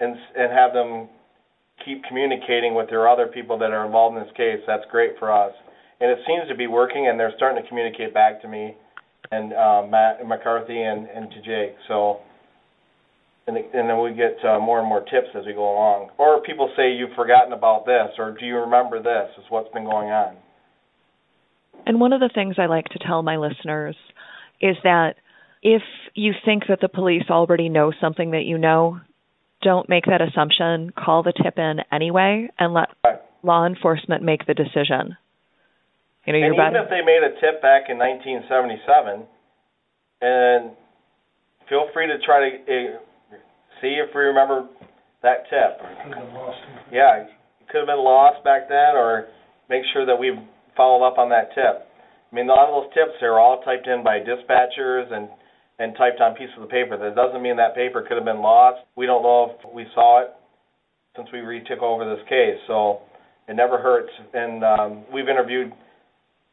and 0.00 0.16
and 0.36 0.52
have 0.52 0.72
them 0.72 1.08
keep 1.84 2.02
communicating 2.04 2.74
with 2.74 2.90
their 2.90 3.08
other 3.08 3.26
people 3.26 3.56
that 3.58 3.70
are 3.70 3.86
involved 3.86 4.16
in 4.16 4.22
this 4.22 4.32
case, 4.36 4.60
that's 4.66 4.84
great 4.90 5.12
for 5.18 5.32
us. 5.32 5.52
And 6.00 6.10
it 6.10 6.18
seems 6.26 6.48
to 6.48 6.56
be 6.56 6.66
working, 6.66 7.08
and 7.08 7.18
they're 7.18 7.32
starting 7.36 7.62
to 7.62 7.68
communicate 7.68 8.12
back 8.12 8.42
to 8.42 8.48
me 8.48 8.74
and 9.30 9.52
uh, 9.52 9.86
Matt 9.88 10.26
McCarthy 10.26 10.82
and 10.82 11.06
and 11.06 11.30
to 11.30 11.38
Jake. 11.42 11.76
So 11.86 12.18
and, 13.50 13.58
and 13.74 13.90
then 13.90 14.00
we 14.00 14.14
get 14.14 14.38
uh, 14.46 14.58
more 14.58 14.78
and 14.78 14.88
more 14.88 15.00
tips 15.00 15.34
as 15.34 15.44
we 15.44 15.52
go 15.52 15.74
along. 15.74 16.10
Or 16.18 16.40
people 16.42 16.70
say 16.76 16.92
you've 16.92 17.14
forgotten 17.16 17.52
about 17.52 17.84
this, 17.84 18.14
or 18.18 18.36
do 18.38 18.46
you 18.46 18.56
remember 18.58 19.02
this? 19.02 19.30
Is 19.38 19.44
what's 19.50 19.72
been 19.74 19.84
going 19.84 20.08
on. 20.08 20.36
And 21.86 21.98
one 22.00 22.12
of 22.12 22.20
the 22.20 22.30
things 22.32 22.56
I 22.58 22.66
like 22.66 22.86
to 22.86 22.98
tell 22.98 23.22
my 23.22 23.36
listeners 23.36 23.96
is 24.60 24.76
that 24.84 25.14
if 25.62 25.82
you 26.14 26.32
think 26.44 26.64
that 26.68 26.80
the 26.80 26.88
police 26.88 27.24
already 27.28 27.68
know 27.68 27.92
something 28.00 28.32
that 28.32 28.44
you 28.44 28.58
know, 28.58 29.00
don't 29.62 29.88
make 29.88 30.06
that 30.06 30.20
assumption. 30.20 30.92
Call 30.96 31.22
the 31.22 31.32
tip 31.32 31.58
in 31.58 31.80
anyway 31.92 32.48
and 32.58 32.74
let 32.74 32.88
right. 33.04 33.20
law 33.42 33.66
enforcement 33.66 34.22
make 34.22 34.46
the 34.46 34.54
decision. 34.54 35.16
You 36.26 36.34
know, 36.34 36.38
and 36.46 36.54
even 36.54 36.76
if 36.76 36.90
they 36.90 37.00
made 37.04 37.22
a 37.24 37.32
tip 37.40 37.62
back 37.62 37.88
in 37.88 37.96
1977, 37.98 39.24
and 40.20 40.70
feel 41.68 41.88
free 41.92 42.06
to 42.06 42.18
try 42.24 42.50
to 42.50 42.56
uh, 42.56 42.98
see 43.80 44.00
if 44.00 44.14
we 44.14 44.22
remember 44.22 44.68
that 45.22 45.48
tip. 45.50 45.80
Could 46.04 46.14
have 46.14 46.26
been 46.26 46.34
lost. 46.34 46.58
Yeah, 46.92 47.24
it 47.24 47.28
could 47.68 47.84
have 47.84 47.92
been 47.92 48.04
lost 48.04 48.44
back 48.44 48.68
then, 48.68 48.96
or 48.96 49.28
make 49.68 49.82
sure 49.92 50.06
that 50.06 50.16
we 50.16 50.32
follow 50.76 51.04
up 51.04 51.18
on 51.18 51.28
that 51.30 51.54
tip. 51.54 51.86
I 52.30 52.34
mean, 52.34 52.48
a 52.48 52.52
lot 52.52 52.68
of 52.68 52.84
those 52.84 52.92
tips 52.94 53.18
are 53.22 53.38
all 53.38 53.62
typed 53.62 53.86
in 53.86 54.04
by 54.04 54.20
dispatchers 54.20 55.12
and 55.12 55.28
and 55.80 55.96
typed 55.96 56.20
on 56.20 56.34
pieces 56.34 56.54
of 56.60 56.68
paper. 56.68 56.98
That 56.98 57.16
doesn't 57.16 57.40
mean 57.40 57.56
that 57.56 57.74
paper 57.74 58.04
could 58.06 58.16
have 58.20 58.28
been 58.28 58.42
lost. 58.42 58.84
We 58.96 59.06
don't 59.06 59.22
know 59.22 59.56
if 59.56 59.74
we 59.74 59.86
saw 59.94 60.20
it 60.22 60.28
since 61.16 61.26
we 61.32 61.40
retook 61.40 61.80
over 61.80 62.04
this 62.04 62.22
case, 62.28 62.60
so 62.66 63.00
it 63.48 63.56
never 63.56 63.78
hurts. 63.78 64.12
And 64.34 64.62
um, 64.62 65.04
we've 65.10 65.28
interviewed 65.28 65.72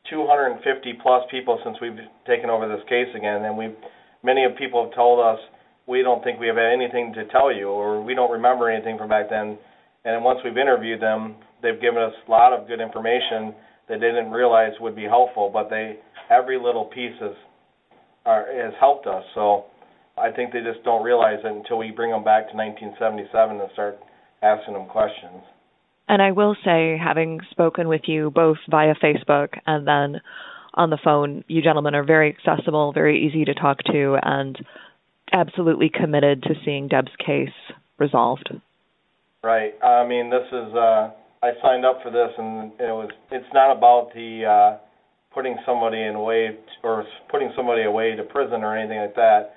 250 0.09 0.63
plus 1.03 1.23
people 1.29 1.59
since 1.63 1.75
we've 1.81 1.99
taken 2.25 2.49
over 2.49 2.69
this 2.69 2.81
case 2.87 3.11
again, 3.15 3.43
and 3.43 3.57
we 3.57 3.75
many 4.23 4.45
of 4.45 4.55
people 4.55 4.85
have 4.85 4.95
told 4.95 5.19
us 5.19 5.39
we 5.87 6.01
don't 6.01 6.23
think 6.23 6.39
we 6.39 6.47
have 6.47 6.57
anything 6.57 7.13
to 7.13 7.25
tell 7.27 7.53
you, 7.53 7.69
or 7.69 8.03
we 8.03 8.13
don't 8.13 8.31
remember 8.31 8.69
anything 8.69 8.97
from 8.97 9.09
back 9.09 9.29
then. 9.29 9.57
And 10.05 10.23
once 10.23 10.39
we've 10.43 10.57
interviewed 10.57 11.01
them, 11.01 11.35
they've 11.61 11.79
given 11.79 12.01
us 12.01 12.13
a 12.27 12.31
lot 12.31 12.53
of 12.53 12.67
good 12.67 12.81
information 12.81 13.55
that 13.89 13.99
they 13.99 14.07
didn't 14.07 14.31
realize 14.31 14.71
would 14.79 14.95
be 14.95 15.05
helpful. 15.05 15.49
But 15.51 15.69
they 15.69 15.97
every 16.29 16.59
little 16.59 16.85
piece 16.85 17.15
has 17.21 17.35
has 18.25 18.73
helped 18.79 19.07
us. 19.07 19.23
So 19.33 19.65
I 20.17 20.31
think 20.31 20.51
they 20.51 20.59
just 20.59 20.83
don't 20.83 21.03
realize 21.03 21.39
it 21.43 21.51
until 21.51 21.77
we 21.77 21.91
bring 21.91 22.11
them 22.11 22.23
back 22.23 22.49
to 22.51 22.57
1977 22.57 23.61
and 23.61 23.69
start 23.73 23.99
asking 24.41 24.73
them 24.73 24.87
questions. 24.87 25.43
And 26.09 26.21
I 26.21 26.31
will 26.31 26.55
say, 26.63 26.97
having 27.01 27.39
spoken 27.51 27.87
with 27.87 28.01
you 28.07 28.31
both 28.31 28.57
via 28.69 28.95
Facebook 28.95 29.49
and 29.65 29.87
then 29.87 30.21
on 30.73 30.89
the 30.89 30.97
phone, 31.03 31.43
you 31.47 31.61
gentlemen 31.61 31.95
are 31.95 32.03
very 32.03 32.35
accessible, 32.35 32.93
very 32.93 33.25
easy 33.25 33.45
to 33.45 33.53
talk 33.53 33.79
to, 33.91 34.17
and 34.21 34.57
absolutely 35.33 35.89
committed 35.89 36.43
to 36.43 36.55
seeing 36.65 36.87
Deb's 36.87 37.11
case 37.23 37.49
resolved. 37.97 38.49
Right. 39.43 39.73
I 39.83 40.07
mean, 40.07 40.29
this 40.29 40.47
is. 40.47 40.73
Uh, 40.73 41.11
I 41.43 41.51
signed 41.61 41.85
up 41.85 41.99
for 42.03 42.11
this, 42.11 42.33
and 42.37 42.71
it 42.79 42.91
was. 42.91 43.09
It's 43.31 43.47
not 43.53 43.75
about 43.75 44.11
the 44.13 44.45
uh, 44.45 44.77
putting 45.33 45.55
somebody 45.65 46.01
in 46.01 46.15
away 46.15 46.57
or 46.83 47.05
putting 47.29 47.51
somebody 47.55 47.83
away 47.83 48.15
to 48.15 48.23
prison 48.23 48.63
or 48.63 48.75
anything 48.77 48.99
like 48.99 49.15
that. 49.15 49.55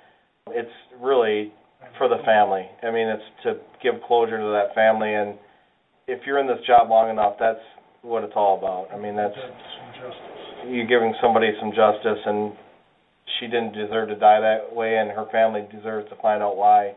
It's 0.49 0.71
really 1.01 1.51
for 1.97 2.07
the 2.07 2.21
family. 2.23 2.69
I 2.83 2.91
mean, 2.91 3.07
it's 3.07 3.23
to 3.43 3.55
give 3.81 4.01
closure 4.07 4.37
to 4.37 4.51
that 4.53 4.75
family, 4.75 5.13
and 5.13 5.35
if 6.07 6.21
you're 6.25 6.39
in 6.39 6.47
this 6.47 6.61
job 6.67 6.89
long 6.89 7.09
enough, 7.09 7.35
that's 7.39 7.61
what 8.01 8.23
it's 8.23 8.33
all 8.35 8.57
about. 8.57 8.93
I 8.93 9.01
mean, 9.01 9.15
that's 9.15 9.35
you 10.67 10.85
giving 10.85 11.13
somebody 11.21 11.51
some 11.59 11.71
justice, 11.71 12.21
and 12.25 12.53
she 13.41 13.47
didn't 13.47 13.73
deserve 13.73 14.09
to 14.09 14.15
die 14.15 14.39
that 14.39 14.73
way, 14.73 14.97
and 14.97 15.09
her 15.09 15.25
family 15.31 15.67
deserves 15.75 16.07
to 16.09 16.15
find 16.21 16.41
out 16.43 16.55
why. 16.55 16.93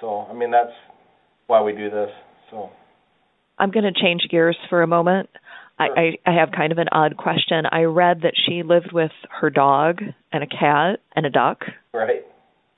So, 0.00 0.26
I 0.28 0.32
mean, 0.32 0.50
that's 0.50 0.72
why 1.46 1.62
we 1.62 1.72
do 1.72 1.90
this. 1.90 2.10
So, 2.50 2.70
I'm 3.58 3.70
going 3.70 3.84
to 3.84 3.92
change 3.92 4.22
gears 4.30 4.56
for 4.68 4.82
a 4.82 4.86
moment. 4.86 5.28
Sure. 5.78 5.98
I, 5.98 6.16
I 6.26 6.34
have 6.34 6.50
kind 6.56 6.72
of 6.72 6.78
an 6.78 6.88
odd 6.90 7.18
question. 7.18 7.64
I 7.70 7.82
read 7.82 8.22
that 8.22 8.32
she 8.46 8.62
lived 8.62 8.92
with 8.92 9.10
her 9.40 9.50
dog 9.50 10.00
and 10.32 10.42
a 10.42 10.46
cat 10.46 11.00
and 11.14 11.26
a 11.26 11.30
duck. 11.30 11.60
Right. 11.92 12.24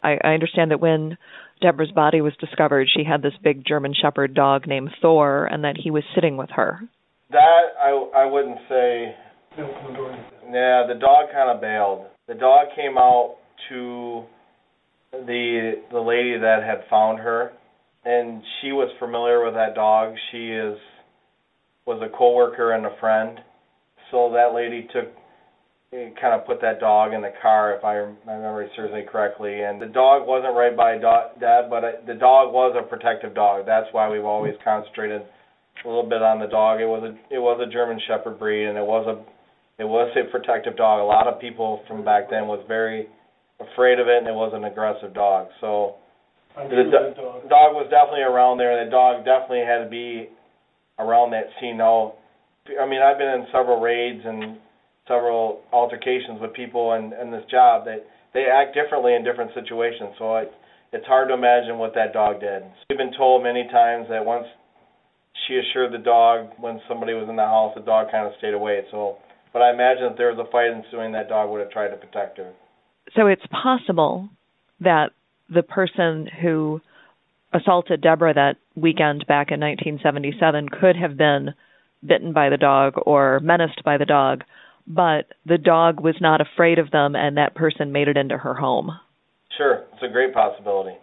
I, 0.03 0.19
I 0.23 0.29
understand 0.31 0.73
that 0.73 0.81
when 0.81 1.17
Deborah's 1.63 1.93
body 1.93 2.21
was 2.21 2.33
discovered, 2.41 2.89
she 2.95 3.05
had 3.05 3.23
this 3.23 3.35
big 3.43 3.65
German 3.65 3.95
Shepherd 4.01 4.35
dog 4.35 4.67
named 4.67 4.91
Thor, 5.01 5.47
and 5.47 5.63
that 5.63 5.77
he 5.83 5.91
was 5.93 6.03
sitting 6.15 6.37
with 6.37 6.51
her. 6.51 6.81
That 7.31 7.63
I 7.81 7.91
I 8.17 8.25
wouldn't 8.27 8.59
say. 8.69 9.15
Yeah, 9.57 10.87
the 10.87 10.99
dog 10.99 11.27
kind 11.33 11.51
of 11.51 11.61
bailed. 11.61 12.07
The 12.27 12.35
dog 12.35 12.69
came 12.77 12.97
out 12.97 13.37
to 13.69 14.25
the 15.13 15.83
the 15.91 16.01
lady 16.01 16.39
that 16.39 16.63
had 16.63 16.89
found 16.89 17.19
her, 17.19 17.53
and 18.05 18.43
she 18.61 18.73
was 18.73 18.91
familiar 18.99 19.45
with 19.45 19.55
that 19.55 19.75
dog. 19.75 20.15
She 20.31 20.49
is 20.53 20.79
was 21.87 22.01
a 22.03 22.17
coworker 22.17 22.73
and 22.73 22.87
a 22.87 22.97
friend. 23.01 23.41
So 24.11 24.31
that 24.33 24.55
lady 24.55 24.87
took 24.93 25.09
eh, 25.93 26.11
kind 26.21 26.39
of 26.39 26.47
put 26.47 26.61
that 26.61 26.81
dog 26.81 27.13
in 27.13 27.23
the 27.23 27.33
car, 27.41 27.75
if 27.75 27.85
I 27.85 28.13
memory 28.27 28.69
serves 28.77 28.93
me 28.93 29.05
correctly. 29.11 29.63
And 29.63 29.81
the 29.81 29.87
dog 29.87 30.27
wasn't 30.27 30.55
right 30.55 30.77
by 30.77 30.99
dad, 30.99 31.71
but 31.71 32.07
the 32.07 32.15
dog 32.15 32.53
was 32.53 32.77
a 32.79 32.87
protective 32.87 33.35
dog. 33.35 33.67
That's 33.67 33.89
why 33.93 34.09
we've 34.09 34.25
always 34.25 34.55
concentrated 34.63 35.23
a 35.85 35.89
little 35.89 36.09
bit 36.09 36.23
on 36.23 36.39
the 36.41 36.47
dog. 36.47 36.81
It 36.81 36.87
was 36.87 37.03
a 37.03 37.35
it 37.35 37.39
was 37.39 37.61
a 37.67 37.71
German 37.71 38.01
Shepherd 38.07 38.39
breed, 38.39 38.67
and 38.67 38.77
it 38.77 38.85
was 38.85 39.07
a 39.07 39.38
it 39.79 39.85
was 39.85 40.11
a 40.17 40.31
protective 40.31 40.77
dog. 40.77 41.01
A 41.01 41.05
lot 41.05 41.27
of 41.27 41.41
people 41.41 41.83
from 41.87 42.05
back 42.05 42.31
then 42.31 42.47
was 42.47 42.65
very 42.67 43.07
afraid 43.61 43.99
of 43.99 44.09
it, 44.09 44.19
and 44.19 44.27
it 44.27 44.35
was 44.35 44.53
an 44.55 44.65
aggressive 44.65 45.15
dog. 45.15 45.49
So 45.61 45.95
the 46.57 46.91
do- 46.91 47.49
dog 47.49 47.75
was 47.79 47.87
definitely 47.91 48.27
around 48.27 48.59
there. 48.59 48.85
The 48.85 48.91
dog 48.91 49.25
definitely 49.25 49.67
had 49.67 49.85
to 49.85 49.91
be 49.91 50.29
around 50.99 51.31
that 51.31 51.47
scene. 51.61 51.79
Now, 51.79 52.15
I 52.81 52.87
mean, 52.87 53.01
I've 53.01 53.19
been 53.19 53.29
in 53.29 53.47
several 53.53 53.81
raids 53.81 54.23
and 54.25 54.59
several 55.07 55.63
altercations 55.73 56.41
with 56.41 56.53
people 56.53 56.95
in, 56.95 57.15
in 57.15 57.31
this 57.31 57.45
job 57.51 57.87
that 57.87 58.05
they 58.35 58.47
act 58.51 58.75
differently 58.75 59.15
in 59.15 59.25
different 59.25 59.53
situations. 59.55 60.11
So 60.19 60.37
it, 60.37 60.53
it's 60.93 61.07
hard 61.07 61.29
to 61.29 61.35
imagine 61.35 61.79
what 61.79 61.95
that 61.95 62.13
dog 62.13 62.41
did. 62.41 62.63
We've 62.91 62.99
been 62.99 63.17
told 63.17 63.43
many 63.43 63.65
times 63.71 64.07
that 64.11 64.25
once 64.25 64.47
she 65.47 65.57
assured 65.57 65.93
the 65.93 66.03
dog 66.03 66.51
when 66.59 66.81
somebody 66.89 67.15
was 67.15 67.29
in 67.29 67.37
the 67.37 67.47
house, 67.47 67.73
the 67.75 67.83
dog 67.83 68.11
kind 68.11 68.27
of 68.27 68.33
stayed 68.39 68.55
away. 68.55 68.83
So, 68.91 69.17
but 69.53 69.63
I 69.63 69.73
imagine 69.73 70.05
if 70.05 70.17
there 70.17 70.33
was 70.33 70.39
a 70.39 70.51
fight 70.51 70.71
ensuing, 70.71 71.13
that 71.13 71.29
dog 71.29 71.51
would 71.51 71.61
have 71.61 71.71
tried 71.71 71.89
to 71.89 71.97
protect 71.97 72.39
her. 72.39 72.53
So 73.17 73.27
it's 73.27 73.43
possible 73.51 74.29
that 74.81 75.11
the 75.49 75.63
person 75.63 76.29
who 76.43 76.81
assaulted 77.53 78.03
Deborah 78.03 78.35
that 78.35 78.57
weekend 78.75 79.25
back 79.27 79.51
in 79.51 79.61
1977 79.61 80.69
could 80.69 80.97
have 80.97 81.17
been 81.17 81.55
bitten 82.07 82.33
by 82.33 82.49
the 82.49 82.57
dog 82.57 82.95
or 83.07 83.41
menaced 83.41 83.83
by 83.85 83.97
the 83.97 84.05
dog, 84.05 84.45
but 84.87 85.27
the 85.47 85.59
dog 85.59 86.01
was 86.01 86.17
not 86.21 86.41
afraid 86.41 86.79
of 86.79 86.91
them 86.91 87.17
and 87.17 87.37
that 87.37 87.55
person 87.55 87.93
made 87.93 88.09
it 88.09 88.17
into 88.17 88.37
her 88.37 88.55
home. 88.55 88.91
Sure, 89.57 89.85
it's 89.93 90.03
a 90.03 90.13
great 90.13 90.35
possibility. 90.35 90.97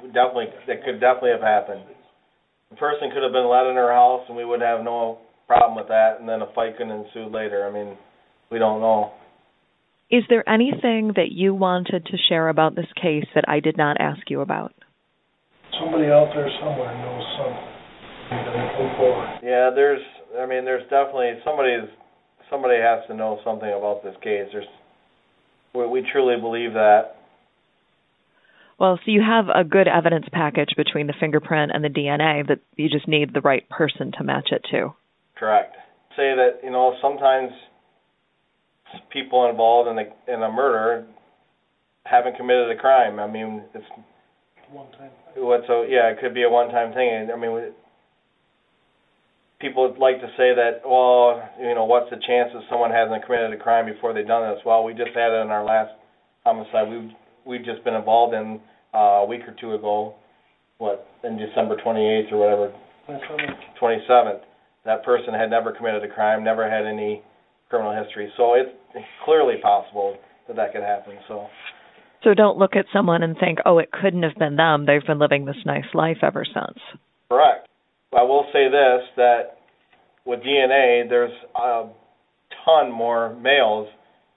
Definitely, 0.00 0.46
that 0.66 0.84
could 0.84 1.00
definitely 1.00 1.32
have 1.32 1.42
happened. 1.42 1.82
The 2.70 2.76
person 2.76 3.10
could 3.12 3.22
have 3.22 3.32
been 3.32 3.48
let 3.48 3.66
in 3.66 3.74
her 3.74 3.92
house 3.92 4.24
and 4.28 4.36
we 4.36 4.44
would 4.44 4.62
have 4.62 4.84
no 4.84 5.18
problem 5.50 5.74
with 5.74 5.88
that, 5.88 6.20
and 6.20 6.28
then 6.28 6.42
a 6.42 6.52
fight 6.54 6.78
can 6.78 6.90
ensue 6.90 7.26
later. 7.26 7.66
I 7.66 7.72
mean, 7.74 7.96
we 8.52 8.60
don't 8.60 8.80
know. 8.80 9.10
Is 10.10 10.22
there 10.28 10.48
anything 10.48 11.12
that 11.16 11.32
you 11.32 11.54
wanted 11.54 12.06
to 12.06 12.16
share 12.28 12.48
about 12.48 12.76
this 12.76 12.86
case 12.94 13.26
that 13.34 13.48
I 13.48 13.58
did 13.58 13.76
not 13.76 13.96
ask 14.00 14.30
you 14.30 14.40
about? 14.40 14.72
somebody 15.80 16.06
out 16.06 16.30
there 16.34 16.48
somewhere 16.60 16.92
knows 17.00 17.24
something. 17.40 17.70
Yeah, 19.42 19.70
there's. 19.74 20.02
I 20.38 20.46
mean, 20.46 20.64
there's 20.64 20.84
definitely 20.84 21.40
somebody's. 21.44 21.88
Somebody 22.50 22.76
has 22.76 23.06
to 23.08 23.14
know 23.14 23.40
something 23.44 23.68
about 23.68 24.02
this 24.04 24.14
case. 24.22 24.46
There's. 24.52 24.66
We, 25.74 25.86
we 25.86 26.06
truly 26.12 26.40
believe 26.40 26.74
that. 26.74 27.16
Well, 28.78 28.98
so 29.04 29.10
you 29.10 29.22
have 29.26 29.46
a 29.54 29.64
good 29.64 29.88
evidence 29.88 30.26
package 30.32 30.70
between 30.76 31.06
the 31.06 31.14
fingerprint 31.18 31.72
and 31.74 31.84
the 31.84 31.88
DNA 31.88 32.46
that 32.48 32.60
you 32.76 32.88
just 32.88 33.06
need 33.06 33.34
the 33.34 33.42
right 33.42 33.68
person 33.68 34.12
to 34.16 34.24
match 34.24 34.48
it 34.52 34.64
to. 34.70 34.94
Correct. 35.40 35.74
Say 36.16 36.36
that 36.36 36.60
you 36.62 36.70
know 36.70 36.94
sometimes 37.00 37.50
people 39.10 39.48
involved 39.48 39.88
in 39.88 39.98
a 39.98 40.32
in 40.32 40.42
a 40.42 40.52
murder 40.52 41.06
haven't 42.04 42.36
committed 42.36 42.70
a 42.70 42.78
crime. 42.78 43.18
I 43.18 43.26
mean, 43.26 43.62
it's 43.74 43.86
one 44.70 44.92
time. 44.92 45.10
What 45.36 45.62
so 45.66 45.82
yeah, 45.82 46.10
it 46.10 46.18
could 46.20 46.34
be 46.34 46.42
a 46.42 46.50
one 46.50 46.68
time 46.68 46.92
thing. 46.92 47.30
I 47.32 47.38
mean, 47.38 47.72
people 49.62 49.94
like 49.98 50.20
to 50.20 50.28
say 50.36 50.52
that, 50.54 50.82
well, 50.84 51.40
you 51.58 51.74
know, 51.74 51.86
what's 51.86 52.10
the 52.10 52.16
chance 52.16 52.50
that 52.52 52.62
someone 52.68 52.90
hasn't 52.90 53.24
committed 53.24 53.52
a 53.52 53.56
crime 53.56 53.86
before 53.86 54.12
they've 54.12 54.26
done 54.26 54.52
this? 54.52 54.60
Well, 54.66 54.84
we 54.84 54.92
just 54.92 55.16
had 55.16 55.32
it 55.32 55.40
in 55.40 55.48
our 55.48 55.64
last 55.64 55.92
homicide. 56.44 56.90
We've 56.90 57.10
we've 57.46 57.64
just 57.64 57.82
been 57.82 57.94
involved 57.94 58.34
in 58.34 58.60
uh, 58.92 59.24
a 59.24 59.26
week 59.26 59.48
or 59.48 59.56
two 59.58 59.72
ago. 59.72 60.16
What 60.76 61.08
in 61.24 61.38
December 61.38 61.76
28th 61.76 62.32
or 62.32 62.38
whatever, 62.38 62.72
27th. 63.80 64.40
That 64.84 65.04
person 65.04 65.34
had 65.34 65.50
never 65.50 65.72
committed 65.72 66.02
a 66.04 66.08
crime, 66.12 66.42
never 66.42 66.68
had 66.68 66.86
any 66.86 67.22
criminal 67.68 67.92
history. 67.92 68.32
So 68.36 68.54
it's 68.54 68.70
clearly 69.24 69.54
possible 69.62 70.16
that 70.48 70.56
that 70.56 70.72
could 70.72 70.82
happen. 70.82 71.14
So. 71.28 71.46
So 72.22 72.34
don't 72.34 72.58
look 72.58 72.76
at 72.76 72.84
someone 72.92 73.22
and 73.22 73.36
think, 73.38 73.58
oh, 73.64 73.78
it 73.78 73.90
couldn't 73.90 74.24
have 74.24 74.34
been 74.38 74.56
them. 74.56 74.84
They've 74.84 75.06
been 75.06 75.18
living 75.18 75.46
this 75.46 75.56
nice 75.64 75.88
life 75.94 76.18
ever 76.22 76.44
since. 76.44 76.78
Correct. 77.30 77.68
I 78.12 78.22
will 78.22 78.44
say 78.52 78.68
this 78.68 79.08
that 79.16 79.58
with 80.26 80.40
DNA, 80.40 81.08
there's 81.08 81.32
a 81.54 81.88
ton 82.64 82.92
more 82.92 83.34
males 83.36 83.88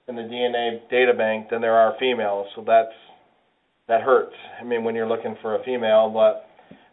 in 0.08 0.16
the 0.16 0.22
DNA 0.22 0.88
data 0.90 1.12
bank 1.12 1.48
than 1.50 1.60
there 1.60 1.74
are 1.74 1.94
females. 1.98 2.46
So 2.54 2.64
that's 2.66 2.94
that 3.88 4.00
hurts. 4.00 4.34
I 4.60 4.64
mean, 4.64 4.84
when 4.84 4.94
you're 4.94 5.08
looking 5.08 5.36
for 5.42 5.56
a 5.56 5.64
female, 5.64 6.10
but 6.10 6.46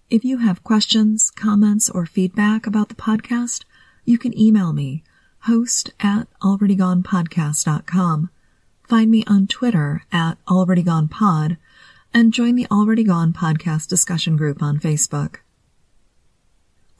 If 0.09 0.24
you 0.24 0.38
have 0.38 0.62
questions, 0.62 1.32
comments, 1.32 1.90
or 1.90 2.07
feedback 2.07 2.64
about 2.64 2.88
the 2.88 2.94
podcast, 2.94 3.64
you 4.04 4.18
can 4.18 4.38
email 4.38 4.72
me, 4.72 5.02
host 5.40 5.90
at 5.98 6.28
alreadygonepodcast.com. 6.40 8.30
Find 8.84 9.11
me 9.11 9.24
on 9.26 9.48
Twitter 9.48 10.04
at 10.12 10.38
alreadygonepod 10.46 11.57
and 12.14 12.32
join 12.32 12.54
the 12.54 12.68
Already 12.70 13.02
Gone 13.02 13.32
podcast 13.32 13.88
discussion 13.88 14.36
group 14.36 14.62
on 14.62 14.78
Facebook. 14.78 15.38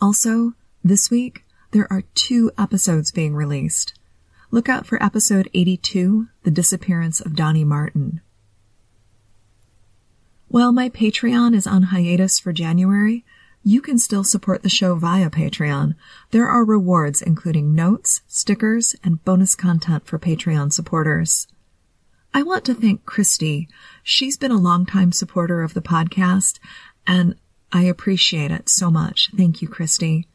Also, 0.00 0.54
this 0.82 1.09
week, 1.09 1.44
there 1.70 1.86
are 1.92 2.02
two 2.16 2.50
episodes 2.59 3.12
being 3.12 3.36
released. 3.36 3.96
Look 4.50 4.68
out 4.68 4.84
for 4.84 5.00
episode 5.00 5.48
82, 5.54 6.26
The 6.42 6.50
Disappearance 6.50 7.20
of 7.20 7.36
Donnie 7.36 7.64
Martin. 7.64 8.20
While 10.49 10.72
my 10.72 10.88
Patreon 10.88 11.55
is 11.55 11.66
on 11.66 11.84
hiatus 11.84 12.38
for 12.38 12.53
January, 12.53 13.24
you 13.64 13.80
can 13.80 13.99
still 13.99 14.22
support 14.22 14.62
the 14.62 14.68
show 14.68 14.94
via 14.94 15.28
Patreon. 15.28 15.97
There 16.30 16.47
are 16.47 16.64
rewards 16.64 17.20
including 17.20 17.74
notes, 17.74 18.22
stickers, 18.28 18.94
and 19.03 19.24
bonus 19.24 19.57
content 19.57 20.07
for 20.07 20.20
Patreon 20.20 20.72
supporters. 20.72 21.49
I 22.32 22.44
want 22.44 22.64
to 22.66 22.74
thank 22.74 23.05
Christy. 23.05 23.68
She's 24.05 24.36
been 24.36 24.53
a 24.53 24.57
longtime 24.57 25.11
supporter 25.11 25.62
of 25.62 25.74
the 25.74 25.82
podcast, 25.82 26.61
and 27.09 27.34
I 27.72 27.82
appreciate 27.82 28.53
it 28.53 28.68
so 28.68 28.88
much. 28.88 29.30
Thank 29.36 29.61
you, 29.61 29.68
Christy. 29.68 30.28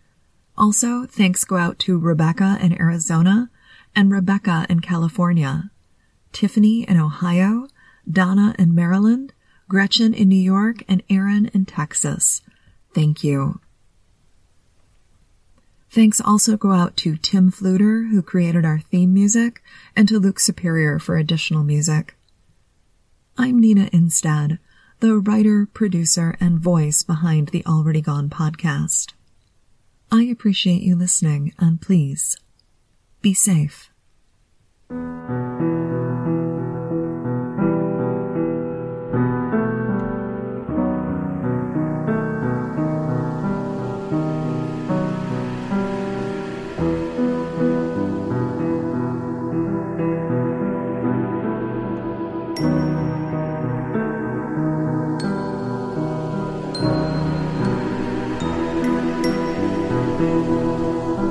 Also, 0.57 1.05
thanks 1.05 1.45
go 1.45 1.55
out 1.55 1.80
to 1.80 1.97
Rebecca 1.97 2.57
in 2.62 2.78
Arizona 2.78 3.49
and 3.95 4.12
Rebecca 4.12 4.66
in 4.70 4.82
California, 4.82 5.72
Tiffany 6.34 6.84
in 6.84 6.97
Ohio, 6.97 7.68
Donna 8.09 8.55
in 8.59 8.76
Maryland, 8.76 9.34
Gretchen 9.72 10.13
in 10.13 10.28
New 10.28 10.36
York, 10.36 10.84
and 10.89 11.01
Aaron 11.09 11.49
in 11.53 11.63
Texas. 11.63 12.41
Thank 12.93 13.24
you. 13.24 13.61
Thanks 15.89 16.19
also 16.19 16.57
go 16.57 16.74
out 16.74 16.97
to 16.97 17.15
Tim 17.15 17.53
Fluter, 17.53 18.11
who 18.11 18.22
created 18.22 18.65
our 18.65 18.80
theme 18.80 19.13
music, 19.13 19.63
and 19.95 20.09
to 20.09 20.19
Luke 20.19 20.41
Superior 20.41 20.99
for 20.99 21.15
additional 21.15 21.63
music. 21.63 22.17
I'm 23.38 23.61
Nina 23.61 23.86
Innsted, 23.91 24.59
the 24.99 25.17
writer, 25.17 25.65
producer, 25.65 26.36
and 26.41 26.59
voice 26.59 27.01
behind 27.01 27.47
the 27.47 27.65
Already 27.65 28.01
Gone 28.01 28.30
podcast. 28.30 29.13
I 30.11 30.24
appreciate 30.24 30.82
you 30.82 30.97
listening, 30.97 31.53
and 31.57 31.80
please, 31.80 32.36
be 33.22 33.34
safe. 33.34 33.89
At 60.41 61.30